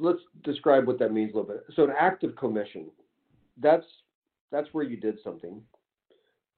Let's 0.00 0.20
describe 0.44 0.86
what 0.86 0.98
that 1.00 1.12
means 1.12 1.32
a 1.32 1.38
little 1.38 1.54
bit. 1.54 1.64
So 1.74 1.84
an 1.84 1.92
act 1.98 2.24
of 2.24 2.36
commission. 2.36 2.86
That's 3.60 3.84
that's 4.50 4.68
where 4.72 4.84
you 4.84 4.96
did 4.96 5.18
something. 5.22 5.60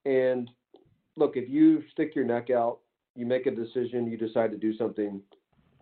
And 0.04 0.50
look, 1.16 1.36
if 1.36 1.48
you 1.48 1.82
stick 1.92 2.14
your 2.14 2.24
neck 2.24 2.50
out, 2.50 2.78
you 3.16 3.26
make 3.26 3.46
a 3.46 3.50
decision, 3.50 4.06
you 4.06 4.16
decide 4.16 4.50
to 4.52 4.56
do 4.56 4.76
something. 4.76 5.20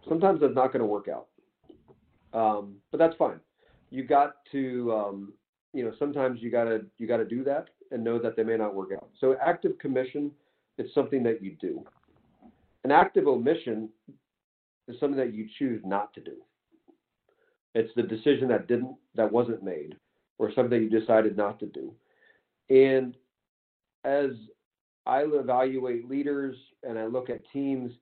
Sometimes 0.09 0.41
that's 0.41 0.55
not 0.55 0.69
going 0.69 0.81
to 0.81 0.87
work 0.87 1.09
out, 1.09 1.27
um, 2.33 2.77
but 2.91 2.99
that's 2.99 3.17
fine. 3.17 3.41
you 3.91 4.05
got 4.05 4.37
to 4.53 4.93
um, 4.93 5.33
you 5.73 5.85
know 5.85 5.93
sometimes 5.99 6.41
you 6.41 6.51
gotta 6.51 6.83
you 6.99 7.07
gotta 7.07 7.25
do 7.25 7.45
that 7.45 7.69
and 7.91 8.03
know 8.05 8.19
that 8.19 8.37
they 8.37 8.45
may 8.45 8.57
not 8.57 8.75
work 8.75 8.91
out. 8.95 9.09
So 9.21 9.37
active 9.45 9.79
commission 9.79 10.31
is 10.79 10.93
something 10.95 11.23
that 11.25 11.43
you 11.43 11.57
do. 11.61 11.85
An 12.85 12.93
active 12.93 13.27
omission 13.27 13.89
is 14.87 14.99
something 15.01 15.19
that 15.19 15.35
you 15.35 15.47
choose 15.59 15.83
not 15.85 16.13
to 16.15 16.21
do. 16.21 16.37
It's 17.79 17.95
the 17.95 18.03
decision 18.03 18.49
that 18.49 18.67
didn't 18.67 18.97
that 19.15 19.31
wasn't 19.31 19.63
made 19.63 19.95
or 20.39 20.53
something 20.53 20.83
you 20.83 20.91
decided 20.91 21.37
not 21.37 21.61
to 21.61 21.67
do. 21.67 21.95
And 22.71 23.17
as 24.03 24.31
I 25.07 25.23
evaluate 25.23 26.09
leaders 26.09 26.57
and 26.83 26.99
I 26.99 27.07
look 27.07 27.31
at 27.31 27.49
teams, 27.53 27.93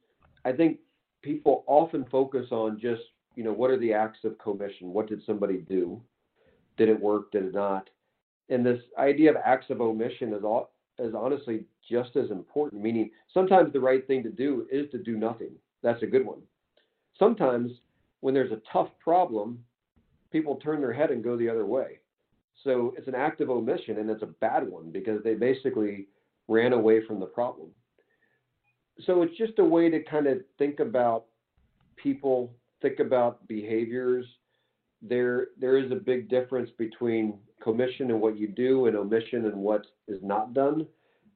I 0.47 0.53
think 0.53 0.79
people 1.21 1.63
often 1.67 2.07
focus 2.11 2.47
on 2.53 2.81
just, 2.81 3.03
you 3.35 3.45
know, 3.45 3.53
what 3.53 3.71
are 3.71 3.79
the 3.79 3.93
acts 3.93 4.21
of 4.25 4.39
commission? 4.39 4.95
What 4.95 5.09
did 5.09 5.21
somebody 5.27 5.59
do? 5.59 6.01
Did 6.79 6.89
it 6.89 6.99
work? 6.99 7.31
Did 7.31 7.45
it 7.45 7.55
not? 7.55 7.91
And 8.49 8.65
this 8.65 8.81
idea 8.97 9.29
of 9.29 9.37
acts 9.45 9.69
of 9.69 9.83
omission 9.83 10.33
is 10.33 10.43
all, 10.43 10.71
is 10.99 11.15
honestly 11.15 11.65
just 11.87 12.17
as 12.17 12.31
important. 12.31 12.83
Meaning, 12.83 13.11
sometimes 13.35 13.75
the 13.75 13.81
right 13.81 14.07
thing 14.07 14.23
to 14.23 14.31
do 14.31 14.67
is 14.73 14.91
to 14.93 14.99
do 14.99 15.19
nothing. 15.19 15.51
That's 15.83 16.03
a 16.03 16.07
good 16.07 16.25
one. 16.25 16.41
Sometimes, 17.19 17.73
when 18.27 18.35
there's 18.35 18.51
a 18.51 18.61
tough 18.73 18.89
problem, 18.99 19.57
people 20.33 20.57
turn 20.57 20.81
their 20.81 20.93
head 20.93 21.13
and 21.13 21.23
go 21.23 21.37
the 21.37 21.49
other 21.49 21.65
way. 21.65 22.01
So 22.65 22.93
it's 22.99 23.07
an 23.07 23.15
act 23.15 23.41
of 23.41 23.51
omission, 23.51 23.99
and 24.01 24.11
it's 24.11 24.25
a 24.25 24.35
bad 24.41 24.69
one 24.69 24.91
because 24.91 25.23
they 25.23 25.35
basically 25.35 26.09
ran 26.49 26.73
away 26.73 27.07
from 27.07 27.21
the 27.21 27.27
problem. 27.27 27.69
So 29.05 29.23
it's 29.23 29.39
just 29.39 29.61
a 29.61 29.65
way 29.65 29.89
to 29.91 30.03
kind 30.03 30.27
of 30.27 30.39
think 30.59 30.81
about 30.81 31.27
people, 31.95 32.53
think 32.83 32.99
about 32.99 33.47
behaviors. 33.47 34.27
There, 35.03 35.51
there 35.57 35.79
is 35.79 35.93
a 35.93 35.95
big 35.95 36.29
difference 36.29 36.71
between 36.79 37.39
commission 37.63 38.11
and 38.11 38.21
what 38.21 38.37
you 38.37 38.49
do, 38.49 38.87
and 38.87 38.97
omission 38.97 39.45
and 39.45 39.55
what 39.55 39.87
is 40.09 40.19
not 40.21 40.53
done, 40.53 40.85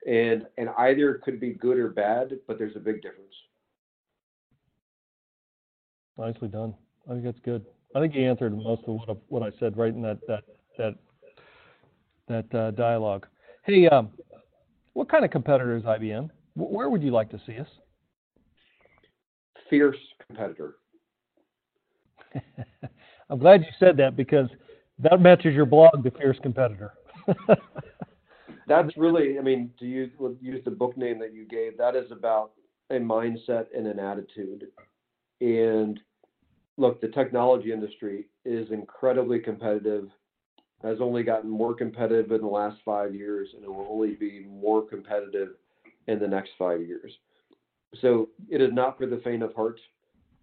and 0.08 0.44
and 0.58 0.70
either 0.76 1.20
could 1.24 1.38
be 1.38 1.52
good 1.52 1.78
or 1.78 1.90
bad, 1.90 2.32
but 2.48 2.58
there's 2.58 2.74
a 2.74 2.80
big 2.80 3.00
difference. 3.00 3.36
Nicely 6.20 6.48
done. 6.48 6.74
I 7.08 7.14
think 7.14 7.24
that's 7.24 7.40
good. 7.46 7.64
I 7.96 8.00
think 8.00 8.14
you 8.14 8.28
answered 8.28 8.54
most 8.54 8.82
of 8.86 8.96
what 8.96 9.08
I, 9.08 9.12
what 9.28 9.42
I 9.42 9.50
said 9.58 9.76
right 9.78 9.92
in 9.92 10.02
that 10.02 10.18
that 10.28 10.44
that 10.76 10.94
that 12.28 12.54
uh, 12.54 12.70
dialogue. 12.72 13.26
Hey, 13.64 13.88
um, 13.88 14.10
what 14.92 15.08
kind 15.08 15.24
of 15.24 15.30
competitor 15.30 15.76
is 15.76 15.82
IBM? 15.84 16.28
Where 16.54 16.90
would 16.90 17.02
you 17.02 17.10
like 17.10 17.30
to 17.30 17.40
see 17.46 17.58
us? 17.58 17.66
Fierce 19.70 19.96
competitor. 20.26 20.76
I'm 23.30 23.38
glad 23.38 23.62
you 23.62 23.68
said 23.78 23.96
that 23.96 24.14
because 24.14 24.48
that 24.98 25.22
matches 25.22 25.54
your 25.54 25.64
blog, 25.64 26.04
The 26.04 26.10
Fierce 26.10 26.38
Competitor. 26.42 26.92
That's 28.68 28.94
really, 28.96 29.38
I 29.38 29.42
mean, 29.42 29.70
to 29.78 29.86
use 29.86 30.10
use 30.40 30.62
the 30.64 30.70
book 30.70 30.96
name 30.96 31.18
that 31.20 31.32
you 31.32 31.46
gave, 31.46 31.78
that 31.78 31.96
is 31.96 32.10
about 32.12 32.52
a 32.90 32.94
mindset 32.94 33.66
and 33.74 33.86
an 33.86 33.98
attitude. 33.98 34.66
And 35.40 35.98
look, 36.80 37.00
the 37.00 37.08
technology 37.08 37.72
industry 37.72 38.26
is 38.44 38.70
incredibly 38.70 39.38
competitive 39.38 40.08
has 40.82 40.96
only 41.00 41.22
gotten 41.22 41.50
more 41.50 41.74
competitive 41.74 42.32
in 42.32 42.40
the 42.40 42.46
last 42.46 42.78
five 42.86 43.14
years, 43.14 43.50
and 43.54 43.62
it 43.62 43.68
will 43.68 43.86
only 43.90 44.14
be 44.14 44.46
more 44.48 44.80
competitive 44.82 45.50
in 46.06 46.18
the 46.18 46.26
next 46.26 46.52
five 46.58 46.80
years. 46.80 47.12
So 48.00 48.30
it 48.48 48.62
is 48.62 48.70
not 48.72 48.96
for 48.96 49.06
the 49.06 49.20
faint 49.22 49.42
of 49.42 49.54
heart. 49.54 49.78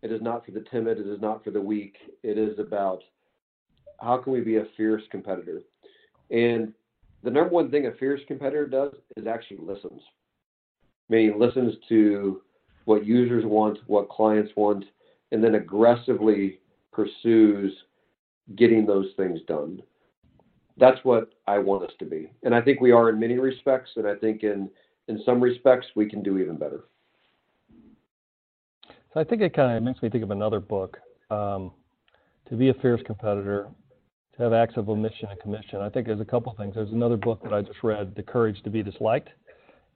It 0.04 0.12
is 0.12 0.22
not 0.22 0.46
for 0.46 0.52
the 0.52 0.64
timid. 0.70 1.00
It 1.00 1.08
is 1.08 1.20
not 1.20 1.44
for 1.44 1.50
the 1.50 1.60
weak. 1.60 1.96
It 2.22 2.38
is 2.38 2.60
about 2.60 3.02
how 4.00 4.18
can 4.18 4.32
we 4.32 4.42
be 4.42 4.58
a 4.58 4.66
fierce 4.78 5.02
competitor. 5.10 5.64
And 6.30 6.72
the 7.24 7.32
number 7.32 7.50
one 7.50 7.72
thing 7.72 7.88
a 7.88 7.94
fierce 7.94 8.22
competitor 8.28 8.68
does 8.68 8.94
is 9.16 9.26
actually 9.26 9.58
listens, 9.64 10.04
meaning 11.10 11.40
listens 11.40 11.74
to 11.90 12.42
what 12.86 13.08
users 13.08 13.44
want, 13.44 13.80
what 13.88 14.08
clients 14.08 14.52
want, 14.56 14.86
and 15.32 15.44
then 15.44 15.56
aggressively 15.56 16.60
pursues 16.92 17.74
getting 18.56 18.86
those 18.86 19.08
things 19.18 19.40
done 19.48 19.82
that's 20.78 21.04
what 21.04 21.34
I 21.48 21.60
want 21.60 21.84
us 21.84 21.92
to 22.00 22.06
be. 22.06 22.32
And 22.44 22.54
I 22.54 22.62
think 22.62 22.80
we 22.80 22.92
are 22.92 23.10
in 23.10 23.20
many 23.20 23.38
respects, 23.38 23.92
and 23.96 24.08
I 24.08 24.16
think 24.16 24.44
in 24.44 24.70
in 25.08 25.22
some 25.26 25.42
respects 25.42 25.88
we 25.96 26.10
can 26.10 26.22
do 26.22 26.38
even 26.38 26.58
better. 26.58 26.84
So 29.14 29.22
I 29.22 29.24
think 29.24 29.42
it 29.42 29.56
kind 29.56 29.76
of 29.76 29.84
makes 29.84 30.02
me 30.02 30.10
think 30.10 30.24
of 30.24 30.32
another 30.32 30.60
book. 30.60 30.98
Um, 31.30 31.72
to 32.50 32.56
be 32.56 32.70
a 32.70 32.74
fierce 32.76 33.02
competitor, 33.06 33.68
to 34.38 34.44
have 34.44 34.54
acts 34.54 34.78
of 34.78 34.88
omission 34.90 35.28
and 35.30 35.40
commission. 35.42 35.82
I 35.82 35.90
think 35.90 36.08
there's 36.08 36.22
a 36.22 36.26
couple 36.26 36.54
things. 36.58 36.76
There's 36.76 36.92
another 36.92 37.18
book 37.18 37.44
that 37.44 37.52
I 37.52 37.62
just 37.62 37.84
read, 37.84 38.16
The 38.16 38.24
Courage 38.24 38.62
to 38.64 38.70
Be 38.70 38.82
Disliked, 38.82 39.28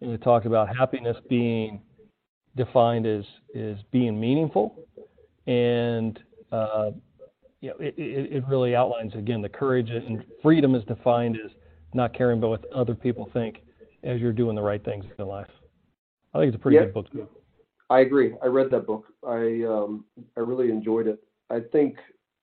and 0.01 0.11
it 0.11 0.21
talks 0.21 0.45
about 0.45 0.75
happiness 0.75 1.15
being 1.29 1.81
defined 2.57 3.05
as 3.05 3.23
is 3.53 3.77
being 3.91 4.19
meaningful 4.19 4.83
and 5.47 6.19
uh, 6.51 6.91
you 7.61 7.69
know, 7.69 7.75
it, 7.79 7.93
it, 7.97 8.33
it 8.33 8.47
really 8.47 8.75
outlines 8.75 9.13
again 9.15 9.41
the 9.41 9.49
courage 9.49 9.89
and 9.89 10.23
freedom 10.41 10.75
is 10.75 10.83
defined 10.85 11.37
as 11.43 11.51
not 11.93 12.13
caring 12.13 12.39
about 12.39 12.49
what 12.49 12.73
other 12.73 12.95
people 12.95 13.29
think 13.33 13.59
as 14.03 14.19
you're 14.19 14.33
doing 14.33 14.55
the 14.55 14.61
right 14.61 14.83
things 14.83 15.05
in 15.17 15.27
life. 15.27 15.47
I 16.33 16.39
think 16.39 16.49
it's 16.49 16.55
a 16.55 16.59
pretty 16.59 16.77
yeah, 16.77 16.85
good 16.85 16.93
book 16.93 17.11
too. 17.11 17.27
I 17.89 17.99
agree. 17.99 18.33
I 18.41 18.47
read 18.47 18.71
that 18.71 18.87
book. 18.87 19.05
I 19.27 19.63
um, 19.67 20.05
I 20.37 20.39
really 20.39 20.71
enjoyed 20.71 21.07
it. 21.07 21.21
I 21.49 21.59
think 21.71 21.97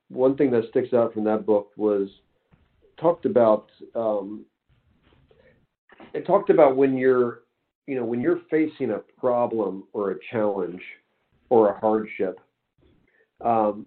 one 0.09 0.37
thing 0.37 0.51
that 0.53 0.65
sticks 0.71 0.93
out 0.93 1.15
from 1.15 1.25
that 1.25 1.47
book 1.47 1.71
was 1.77 2.09
talked 3.01 3.25
about. 3.25 3.71
Um, 3.95 4.45
it 6.15 6.27
talked 6.27 6.51
about 6.51 6.77
when 6.77 6.97
you're, 6.97 7.41
you 7.87 7.97
know, 7.97 8.05
when 8.05 8.21
you're 8.21 8.41
facing 8.51 8.91
a 8.91 8.99
problem 9.19 9.85
or 9.93 10.13
a 10.13 10.17
challenge 10.31 10.83
or 11.51 11.71
a 11.71 11.81
hardship. 11.81 12.41
Um, 13.45 13.87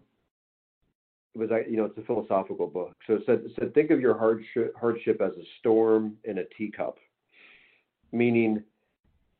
it 1.33 1.39
was 1.39 1.49
you 1.69 1.77
know 1.77 1.85
it's 1.85 1.97
a 1.97 2.03
philosophical 2.03 2.67
book. 2.67 2.95
So 3.07 3.13
it 3.13 3.23
said, 3.25 3.41
it 3.45 3.51
said 3.57 3.73
think 3.73 3.91
of 3.91 4.01
your 4.01 4.17
hardship 4.17 4.73
hardship 4.79 5.21
as 5.21 5.31
a 5.33 5.45
storm 5.59 6.17
in 6.23 6.39
a 6.39 6.45
teacup, 6.57 6.97
meaning, 8.11 8.63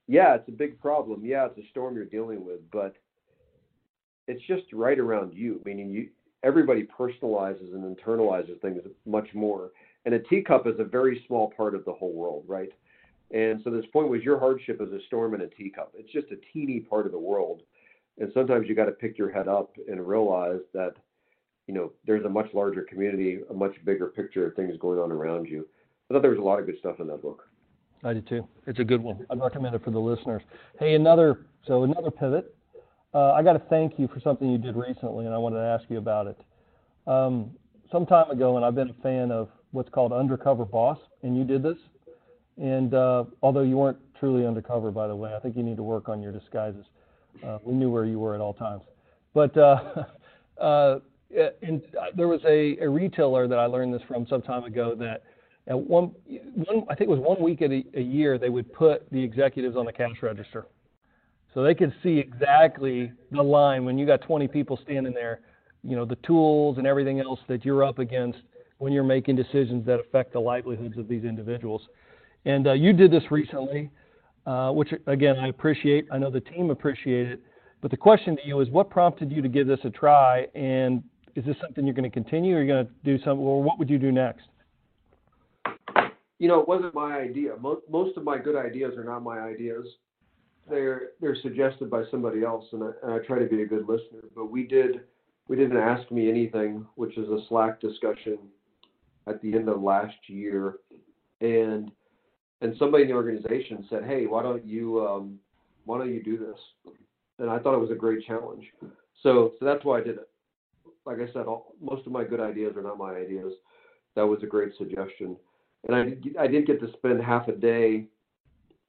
yeah, 0.07 0.35
it's 0.35 0.47
a 0.47 0.53
big 0.53 0.79
problem. 0.79 1.25
Yeah, 1.25 1.47
it's 1.47 1.57
a 1.57 1.69
storm 1.69 1.95
you're 1.95 2.05
dealing 2.05 2.45
with, 2.45 2.59
but 2.71 2.95
it's 4.27 4.41
just 4.47 4.63
right 4.73 4.99
around 4.99 5.33
you. 5.33 5.61
Meaning 5.65 5.89
you 5.91 6.09
everybody 6.43 6.87
personalizes 6.97 7.73
and 7.73 7.95
internalizes 7.95 8.59
things 8.61 8.81
much 9.05 9.27
more. 9.33 9.71
And 10.05 10.15
a 10.15 10.19
teacup 10.19 10.65
is 10.65 10.79
a 10.79 10.83
very 10.83 11.23
small 11.27 11.51
part 11.55 11.75
of 11.75 11.85
the 11.85 11.93
whole 11.93 12.13
world, 12.13 12.45
right? 12.47 12.71
And 13.31 13.61
so 13.63 13.69
this 13.69 13.85
point 13.93 14.09
was 14.09 14.23
your 14.23 14.39
hardship 14.39 14.81
is 14.81 14.91
a 14.91 14.99
storm 15.07 15.35
in 15.35 15.41
a 15.41 15.47
teacup. 15.47 15.93
It's 15.95 16.11
just 16.11 16.27
a 16.31 16.37
teeny 16.51 16.79
part 16.79 17.05
of 17.05 17.11
the 17.11 17.19
world. 17.19 17.61
And 18.17 18.31
sometimes 18.33 18.67
you 18.67 18.75
got 18.75 18.85
to 18.85 18.91
pick 18.91 19.17
your 19.17 19.31
head 19.31 19.47
up 19.47 19.71
and 19.87 20.05
realize 20.05 20.59
that 20.73 20.95
you 21.67 21.73
know, 21.73 21.91
there's 22.05 22.25
a 22.25 22.29
much 22.29 22.47
larger 22.53 22.81
community, 22.81 23.39
a 23.49 23.53
much 23.53 23.73
bigger 23.85 24.07
picture 24.07 24.45
of 24.45 24.55
things 24.55 24.75
going 24.79 24.99
on 24.99 25.11
around 25.11 25.45
you. 25.47 25.65
I 26.09 26.13
thought 26.13 26.21
there 26.21 26.31
was 26.31 26.39
a 26.39 26.43
lot 26.43 26.59
of 26.59 26.65
good 26.65 26.77
stuff 26.79 26.99
in 26.99 27.07
that 27.07 27.21
book. 27.21 27.47
I 28.03 28.13
did 28.13 28.27
too. 28.27 28.45
It's 28.67 28.79
a 28.79 28.83
good 28.83 29.01
one. 29.01 29.25
I'd 29.29 29.39
recommend 29.39 29.75
it 29.75 29.83
for 29.83 29.91
the 29.91 29.99
listeners. 29.99 30.41
Hey, 30.79 30.95
another 30.95 31.45
so 31.65 31.83
another 31.83 32.11
pivot. 32.11 32.53
Uh, 33.13 33.31
I 33.33 33.43
got 33.43 33.53
to 33.53 33.63
thank 33.69 33.99
you 33.99 34.07
for 34.07 34.19
something 34.19 34.49
you 34.49 34.57
did 34.57 34.75
recently, 34.75 35.25
and 35.25 35.33
I 35.33 35.37
wanted 35.37 35.57
to 35.57 35.63
ask 35.63 35.85
you 35.89 35.97
about 35.97 36.27
it. 36.27 36.37
Um, 37.07 37.51
some 37.91 38.05
time 38.05 38.29
ago, 38.31 38.57
and 38.57 38.65
I've 38.65 38.75
been 38.75 38.89
a 38.89 39.01
fan 39.01 39.31
of 39.31 39.49
what's 39.71 39.89
called 39.89 40.11
Undercover 40.11 40.65
Boss, 40.65 40.97
and 41.23 41.37
you 41.37 41.43
did 41.43 41.61
this. 41.61 41.77
And 42.57 42.93
uh, 42.93 43.25
although 43.41 43.63
you 43.63 43.77
weren't 43.77 43.97
truly 44.19 44.45
undercover, 44.45 44.91
by 44.91 45.07
the 45.07 45.15
way, 45.15 45.33
I 45.35 45.39
think 45.39 45.55
you 45.55 45.63
need 45.63 45.77
to 45.77 45.83
work 45.83 46.09
on 46.09 46.21
your 46.21 46.31
disguises. 46.31 46.85
Uh, 47.45 47.57
we 47.63 47.73
knew 47.73 47.89
where 47.89 48.05
you 48.05 48.19
were 48.19 48.35
at 48.35 48.41
all 48.41 48.53
times. 48.53 48.83
But 49.33 49.55
uh, 49.57 50.05
uh 50.61 50.99
and 51.61 51.81
there 52.15 52.27
was 52.27 52.41
a, 52.45 52.77
a 52.81 52.89
retailer 52.89 53.47
that 53.47 53.57
I 53.57 53.65
learned 53.65 53.93
this 53.93 54.01
from 54.07 54.27
some 54.27 54.41
time 54.41 54.63
ago 54.63 54.95
that 54.99 55.23
at 55.67 55.79
one, 55.79 56.11
one 56.55 56.83
I 56.89 56.95
think 56.95 57.09
it 57.09 57.09
was 57.09 57.19
one 57.19 57.41
week 57.41 57.61
a, 57.61 57.83
a 57.97 58.01
year 58.01 58.37
they 58.37 58.49
would 58.49 58.71
put 58.73 59.09
the 59.11 59.23
executives 59.23 59.75
on 59.75 59.85
the 59.85 59.93
cash 59.93 60.21
register, 60.21 60.65
so 61.53 61.63
they 61.63 61.75
could 61.75 61.93
see 62.03 62.17
exactly 62.17 63.11
the 63.31 63.41
line 63.41 63.85
when 63.85 63.97
you 63.97 64.05
got 64.05 64.21
20 64.21 64.47
people 64.47 64.79
standing 64.83 65.13
there, 65.13 65.41
you 65.83 65.95
know 65.95 66.05
the 66.05 66.17
tools 66.17 66.77
and 66.77 66.87
everything 66.87 67.19
else 67.19 67.39
that 67.47 67.63
you're 67.63 67.83
up 67.83 67.99
against 67.99 68.39
when 68.79 68.91
you're 68.91 69.03
making 69.03 69.35
decisions 69.35 69.85
that 69.85 69.99
affect 69.99 70.33
the 70.33 70.39
livelihoods 70.39 70.97
of 70.97 71.07
these 71.07 71.23
individuals. 71.23 71.83
And 72.45 72.67
uh, 72.67 72.73
you 72.73 72.93
did 72.93 73.11
this 73.11 73.23
recently, 73.29 73.91
Uh, 74.45 74.71
which 74.71 74.91
again 75.05 75.37
I 75.37 75.49
appreciate. 75.49 76.07
I 76.11 76.17
know 76.17 76.31
the 76.31 76.41
team 76.41 76.71
appreciated. 76.71 77.33
It. 77.33 77.43
But 77.81 77.91
the 77.91 77.97
question 77.97 78.35
to 78.37 78.41
you 78.47 78.59
is, 78.61 78.69
what 78.69 78.89
prompted 78.89 79.31
you 79.31 79.41
to 79.41 79.47
give 79.47 79.67
this 79.67 79.79
a 79.83 79.89
try, 79.91 80.47
and 80.55 81.03
is 81.35 81.45
this 81.45 81.55
something 81.61 81.85
you're 81.85 81.93
going 81.93 82.09
to 82.09 82.13
continue, 82.13 82.55
or 82.55 82.63
you're 82.63 82.67
going 82.67 82.87
to 82.87 82.91
do 83.03 83.23
something, 83.23 83.39
or 83.39 83.61
what 83.61 83.77
would 83.77 83.89
you 83.89 83.99
do 83.99 84.11
next? 84.11 84.45
You 86.39 86.47
know, 86.47 86.59
it 86.59 86.67
wasn't 86.67 86.95
my 86.95 87.17
idea. 87.19 87.55
Most, 87.59 87.81
most 87.87 88.17
of 88.17 88.23
my 88.23 88.39
good 88.39 88.55
ideas 88.55 88.97
are 88.97 89.03
not 89.03 89.21
my 89.21 89.39
ideas. 89.39 89.85
They're 90.67 91.09
they're 91.19 91.37
suggested 91.41 91.89
by 91.89 92.03
somebody 92.09 92.43
else, 92.43 92.65
and 92.71 92.83
I, 92.83 92.89
and 93.03 93.13
I 93.13 93.19
try 93.19 93.37
to 93.37 93.45
be 93.45 93.61
a 93.61 93.67
good 93.67 93.87
listener. 93.87 94.23
But 94.35 94.49
we 94.49 94.65
did 94.65 95.01
we 95.47 95.55
didn't 95.55 95.77
ask 95.77 96.09
me 96.11 96.29
anything, 96.29 96.87
which 96.95 97.17
is 97.17 97.29
a 97.29 97.39
Slack 97.47 97.79
discussion 97.79 98.39
at 99.27 99.39
the 99.41 99.53
end 99.53 99.69
of 99.69 99.81
last 99.81 100.15
year, 100.27 100.77
and 101.41 101.91
and 102.61 102.75
somebody 102.77 103.03
in 103.03 103.09
the 103.09 103.15
organization 103.15 103.85
said, 103.89 104.03
"Hey, 104.03 104.27
why 104.27 104.43
don't 104.43 104.65
you 104.65 105.05
um, 105.05 105.39
why 105.85 105.97
don't 105.97 106.13
you 106.13 106.23
do 106.23 106.37
this?" 106.37 106.93
And 107.39 107.49
I 107.49 107.59
thought 107.59 107.73
it 107.73 107.81
was 107.81 107.91
a 107.91 107.95
great 107.95 108.25
challenge. 108.25 108.65
So 109.23 109.53
so 109.59 109.65
that's 109.65 109.83
why 109.83 109.99
I 109.99 110.03
did 110.03 110.17
it. 110.17 110.29
Like 111.05 111.17
I 111.17 111.31
said, 111.33 111.47
all, 111.47 111.73
most 111.81 112.05
of 112.05 112.11
my 112.11 112.23
good 112.23 112.39
ideas 112.39 112.75
are 112.77 112.83
not 112.83 112.97
my 112.97 113.15
ideas. 113.15 113.53
That 114.15 114.27
was 114.27 114.43
a 114.43 114.47
great 114.47 114.73
suggestion, 114.77 115.35
and 115.87 115.95
I 115.95 116.41
I 116.41 116.47
did 116.47 116.67
get 116.67 116.79
to 116.81 116.91
spend 116.93 117.21
half 117.21 117.47
a 117.47 117.53
day 117.53 118.05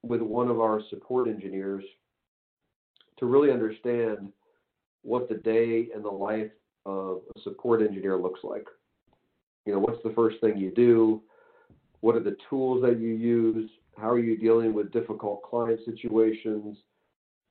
with 0.02 0.20
one 0.20 0.48
of 0.48 0.60
our 0.60 0.80
support 0.90 1.28
engineers 1.28 1.84
to 3.18 3.26
really 3.26 3.52
understand 3.52 4.32
what 5.02 5.28
the 5.28 5.36
day 5.36 5.88
and 5.94 6.04
the 6.04 6.10
life 6.10 6.50
of 6.84 7.20
a 7.36 7.40
support 7.40 7.80
engineer 7.82 8.16
looks 8.16 8.40
like. 8.42 8.66
You 9.64 9.74
know, 9.74 9.78
what's 9.78 10.02
the 10.02 10.10
first 10.10 10.40
thing 10.40 10.56
you 10.56 10.72
do? 10.72 11.22
What 12.02 12.16
are 12.16 12.20
the 12.20 12.36
tools 12.50 12.82
that 12.82 12.98
you 12.98 13.14
use? 13.14 13.70
How 13.96 14.10
are 14.10 14.18
you 14.18 14.36
dealing 14.36 14.74
with 14.74 14.92
difficult 14.92 15.42
client 15.44 15.80
situations? 15.84 16.76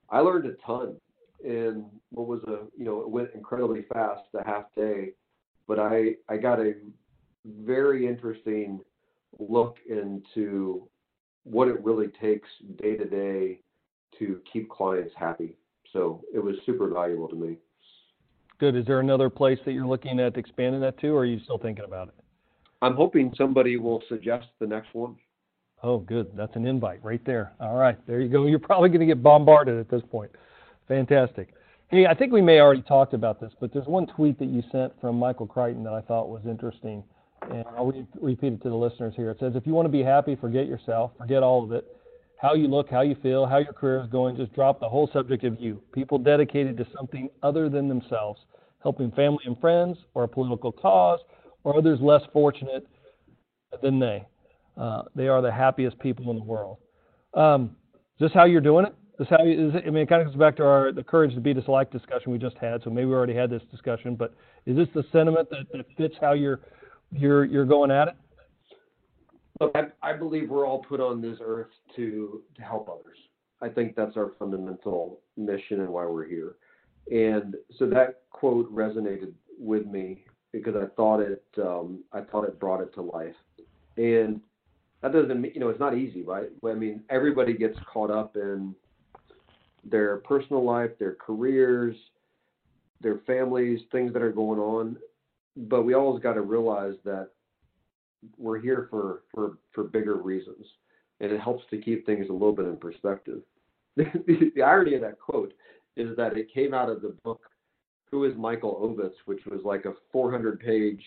I 0.10 0.20
learned 0.20 0.46
a 0.46 0.54
ton 0.66 0.98
in 1.44 1.86
what 2.10 2.28
was 2.28 2.44
a, 2.44 2.68
you 2.78 2.84
know, 2.84 3.00
it 3.00 3.10
went 3.10 3.30
incredibly 3.34 3.84
fast, 3.94 4.24
the 4.34 4.44
half 4.46 4.66
day, 4.76 5.14
but 5.68 5.80
I, 5.80 6.16
I 6.28 6.36
got 6.36 6.60
a 6.60 6.74
very 7.46 8.06
interesting 8.06 8.82
look 9.40 9.78
into 9.90 10.86
what 11.44 11.70
it 11.70 11.82
really 11.82 12.10
takes 12.10 12.50
day 12.78 12.98
to 12.98 13.06
day 13.06 13.62
to 14.20 14.42
keep 14.52 14.70
clients 14.70 15.14
happy. 15.16 15.56
So 15.94 16.26
it 16.34 16.40
was 16.40 16.56
super 16.66 16.90
valuable 16.90 17.30
to 17.30 17.36
me. 17.36 17.56
Good. 18.60 18.76
Is 18.76 18.86
there 18.86 19.00
another 19.00 19.30
place 19.30 19.60
that 19.66 19.72
you're 19.72 19.88
looking 19.88 20.20
at 20.20 20.36
expanding 20.36 20.82
that 20.82 21.00
to, 21.00 21.08
or 21.08 21.22
are 21.22 21.26
you 21.26 21.40
still 21.46 21.58
thinking 21.58 21.86
about 21.86 22.10
it? 22.10 22.21
I'm 22.82 22.96
hoping 22.96 23.34
somebody 23.38 23.78
will 23.78 24.02
suggest 24.10 24.48
the 24.60 24.68
next 24.68 24.94
one. 24.94 25.16
Oh, 25.84 26.00
good. 26.00 26.32
That's 26.36 26.56
an 26.56 26.66
invite 26.66 27.04
right 27.04 27.24
there. 27.26 27.54
All 27.60 27.76
right, 27.76 27.98
there 28.08 28.22
you 28.22 28.30
go. 28.30 28.46
You're 28.48 28.60
probably 28.60 28.90
going 28.90 29.02
to 29.02 29.06
get 29.06 29.24
bombarded 29.24 29.80
at 29.80 29.90
this 29.90 30.02
point. 30.12 30.32
Fantastic. 30.88 31.54
Hey, 31.90 32.06
I 32.06 32.14
think 32.14 32.32
we 32.32 32.42
may 32.42 32.60
already 32.60 32.84
talked 32.84 33.14
about 33.14 33.42
this, 33.42 33.52
but 33.60 33.74
there's 33.74 33.88
one 33.88 34.08
tweet 34.08 34.40
that 34.40 34.46
you 34.46 34.64
sent 34.72 34.94
from 35.02 35.18
Michael 35.18 35.48
Crichton 35.48 35.84
that 35.84 35.94
I 35.94 36.02
thought 36.02 36.30
was 36.30 36.42
interesting, 36.46 37.04
and 37.52 37.66
I'll 37.76 37.88
re- 37.88 38.08
repeat 38.22 38.54
it 38.54 38.64
to 38.64 38.70
the 38.70 38.76
listeners 38.76 39.14
here. 39.16 39.30
It 39.32 39.40
says, 39.40 39.56
"If 39.56 39.68
you 39.68 39.74
want 39.74 39.88
to 39.88 39.92
be 39.92 40.02
happy, 40.02 40.36
forget 40.36 40.68
yourself, 40.68 41.12
forget 41.18 41.44
all 41.44 41.64
of 41.64 41.72
it 41.74 41.86
how 42.42 42.56
you 42.56 42.68
look, 42.68 42.90
how 42.90 43.02
you 43.02 43.16
feel, 43.22 43.46
how 43.46 43.60
your 43.60 43.72
career 43.72 44.02
is 44.02 44.10
going. 44.10 44.36
Just 44.36 44.52
drop 44.54 44.80
the 44.80 44.90
whole 44.90 45.08
subject 45.14 45.44
of 45.44 45.62
you. 45.62 45.80
People 45.94 46.18
dedicated 46.18 46.76
to 46.78 46.88
something 46.98 47.30
other 47.44 47.70
than 47.70 47.88
themselves, 47.88 48.42
helping 48.82 49.12
family 49.12 49.44
and 49.46 49.60
friends, 49.62 49.96
or 50.16 50.24
a 50.24 50.28
political 50.28 50.72
cause, 50.72 51.20
or 51.64 51.78
others 51.78 52.00
less 52.02 52.22
fortunate 52.34 52.88
than 53.82 54.00
they. 54.00 54.26
Uh, 54.78 55.04
they 55.16 55.28
are 55.28 55.42
the 55.42 55.52
happiest 55.52 55.98
people 56.00 56.32
in 56.32 56.38
the 56.38 56.44
world. 56.44 56.78
Um, 57.34 57.76
is 58.20 58.28
this 58.28 58.32
how 58.34 58.46
you're 58.46 58.62
doing 58.62 58.86
it? 58.86 58.96
Is 59.20 59.28
how 59.30 59.44
you, 59.44 59.70
is 59.70 59.76
it, 59.76 59.84
I 59.86 59.90
mean, 59.90 60.04
it 60.04 60.10
kind 60.10 60.22
of 60.22 60.30
goes 60.30 60.38
back 60.38 60.56
to 60.58 60.64
our 60.64 60.92
the 60.92 61.04
courage 61.04 61.36
to 61.36 61.42
be 61.42 61.54
disliked 61.54 61.92
discussion 61.92 62.32
we 62.32 62.40
just 62.40 62.58
had. 62.58 62.82
So 62.84 62.90
maybe 62.90 63.06
we 63.06 63.14
already 63.14 63.36
had 63.36 63.50
this 63.50 63.62
discussion, 63.70 64.16
but 64.16 64.34
is 64.66 64.76
this 64.76 64.88
the 64.96 65.04
sentiment 65.12 65.50
that, 65.52 65.66
that 65.74 65.86
fits 65.98 66.16
how 66.20 66.34
you're 66.34 66.62
you're 67.12 67.46
you're 67.46 67.66
going 67.66 67.92
at 67.92 68.08
it? 68.08 68.16
Look, 69.60 69.76
I, 69.76 69.88
I 70.02 70.14
believe 70.14 70.50
we're 70.50 70.66
all 70.66 70.80
put 70.80 71.00
on 71.00 71.22
this 71.22 71.38
earth 71.42 71.70
to 71.96 72.42
to 72.56 72.62
help 72.64 72.90
others. 72.90 73.18
I 73.62 73.70
think 73.70 73.96
that's 73.96 74.18
our 74.18 74.32
fundamental 74.40 75.20
mission 75.38 75.82
and 75.82 75.90
why 75.90 76.06
we're 76.06 76.28
here. 76.28 76.56
And 77.12 77.56
so 77.78 77.88
that 77.88 78.22
quote 78.32 78.74
resonated 78.74 79.34
with 79.60 79.86
me 79.86 80.24
because 80.52 80.76
I 80.76 80.86
thought 80.96 81.20
it 81.20 81.44
um, 81.58 82.04
I 82.12 82.22
thought 82.22 82.44
it 82.44 82.60
brought 82.60 82.82
it 82.82 82.94
to 82.96 83.02
life. 83.02 83.36
And 83.98 84.42
that 85.02 85.14
doesn't 85.14 85.42
mean 85.42 85.52
you 85.54 85.60
know 85.60 85.70
it's 85.70 85.80
not 85.80 85.98
easy, 85.98 86.24
right? 86.24 86.50
I 86.66 86.74
mean 86.74 87.04
everybody 87.10 87.54
gets 87.54 87.78
caught 87.92 88.12
up 88.12 88.36
in 88.36 88.76
their 89.84 90.18
personal 90.18 90.64
life, 90.64 90.92
their 91.00 91.16
careers, 91.16 91.96
their 93.02 93.20
families, 93.26 93.82
things 93.92 94.14
that 94.14 94.22
are 94.22 94.32
going 94.32 94.60
on. 94.60 94.98
But 95.58 95.84
we 95.84 95.94
always 95.94 96.22
got 96.22 96.34
to 96.34 96.42
realize 96.42 96.96
that 97.04 97.30
we're 98.38 98.60
here 98.60 98.88
for 98.90 99.24
for 99.34 99.58
for 99.74 99.84
bigger 99.84 100.16
reasons, 100.16 100.66
and 101.20 101.32
it 101.32 101.40
helps 101.42 101.64
to 101.70 101.78
keep 101.78 102.06
things 102.06 102.28
a 102.30 102.34
little 102.34 102.54
bit 102.54 102.66
in 102.66 102.78
perspective. 102.78 103.42
the, 103.96 104.52
the 104.56 104.62
irony 104.62 104.96
of 104.96 105.02
that 105.02 105.20
quote 105.20 105.54
is 105.98 106.16
that 106.16 106.38
it 106.38 106.54
came 106.54 106.74
out 106.74 106.90
of 106.90 107.02
the 107.02 107.14
book 107.24 107.42
"Who 108.12 108.26
Is 108.26 108.36
Michael 108.38 108.76
Ovitz," 108.82 109.16
which 109.26 109.46
was 109.46 109.62
like 109.64 109.86
a 109.86 109.94
400-page 110.16 111.04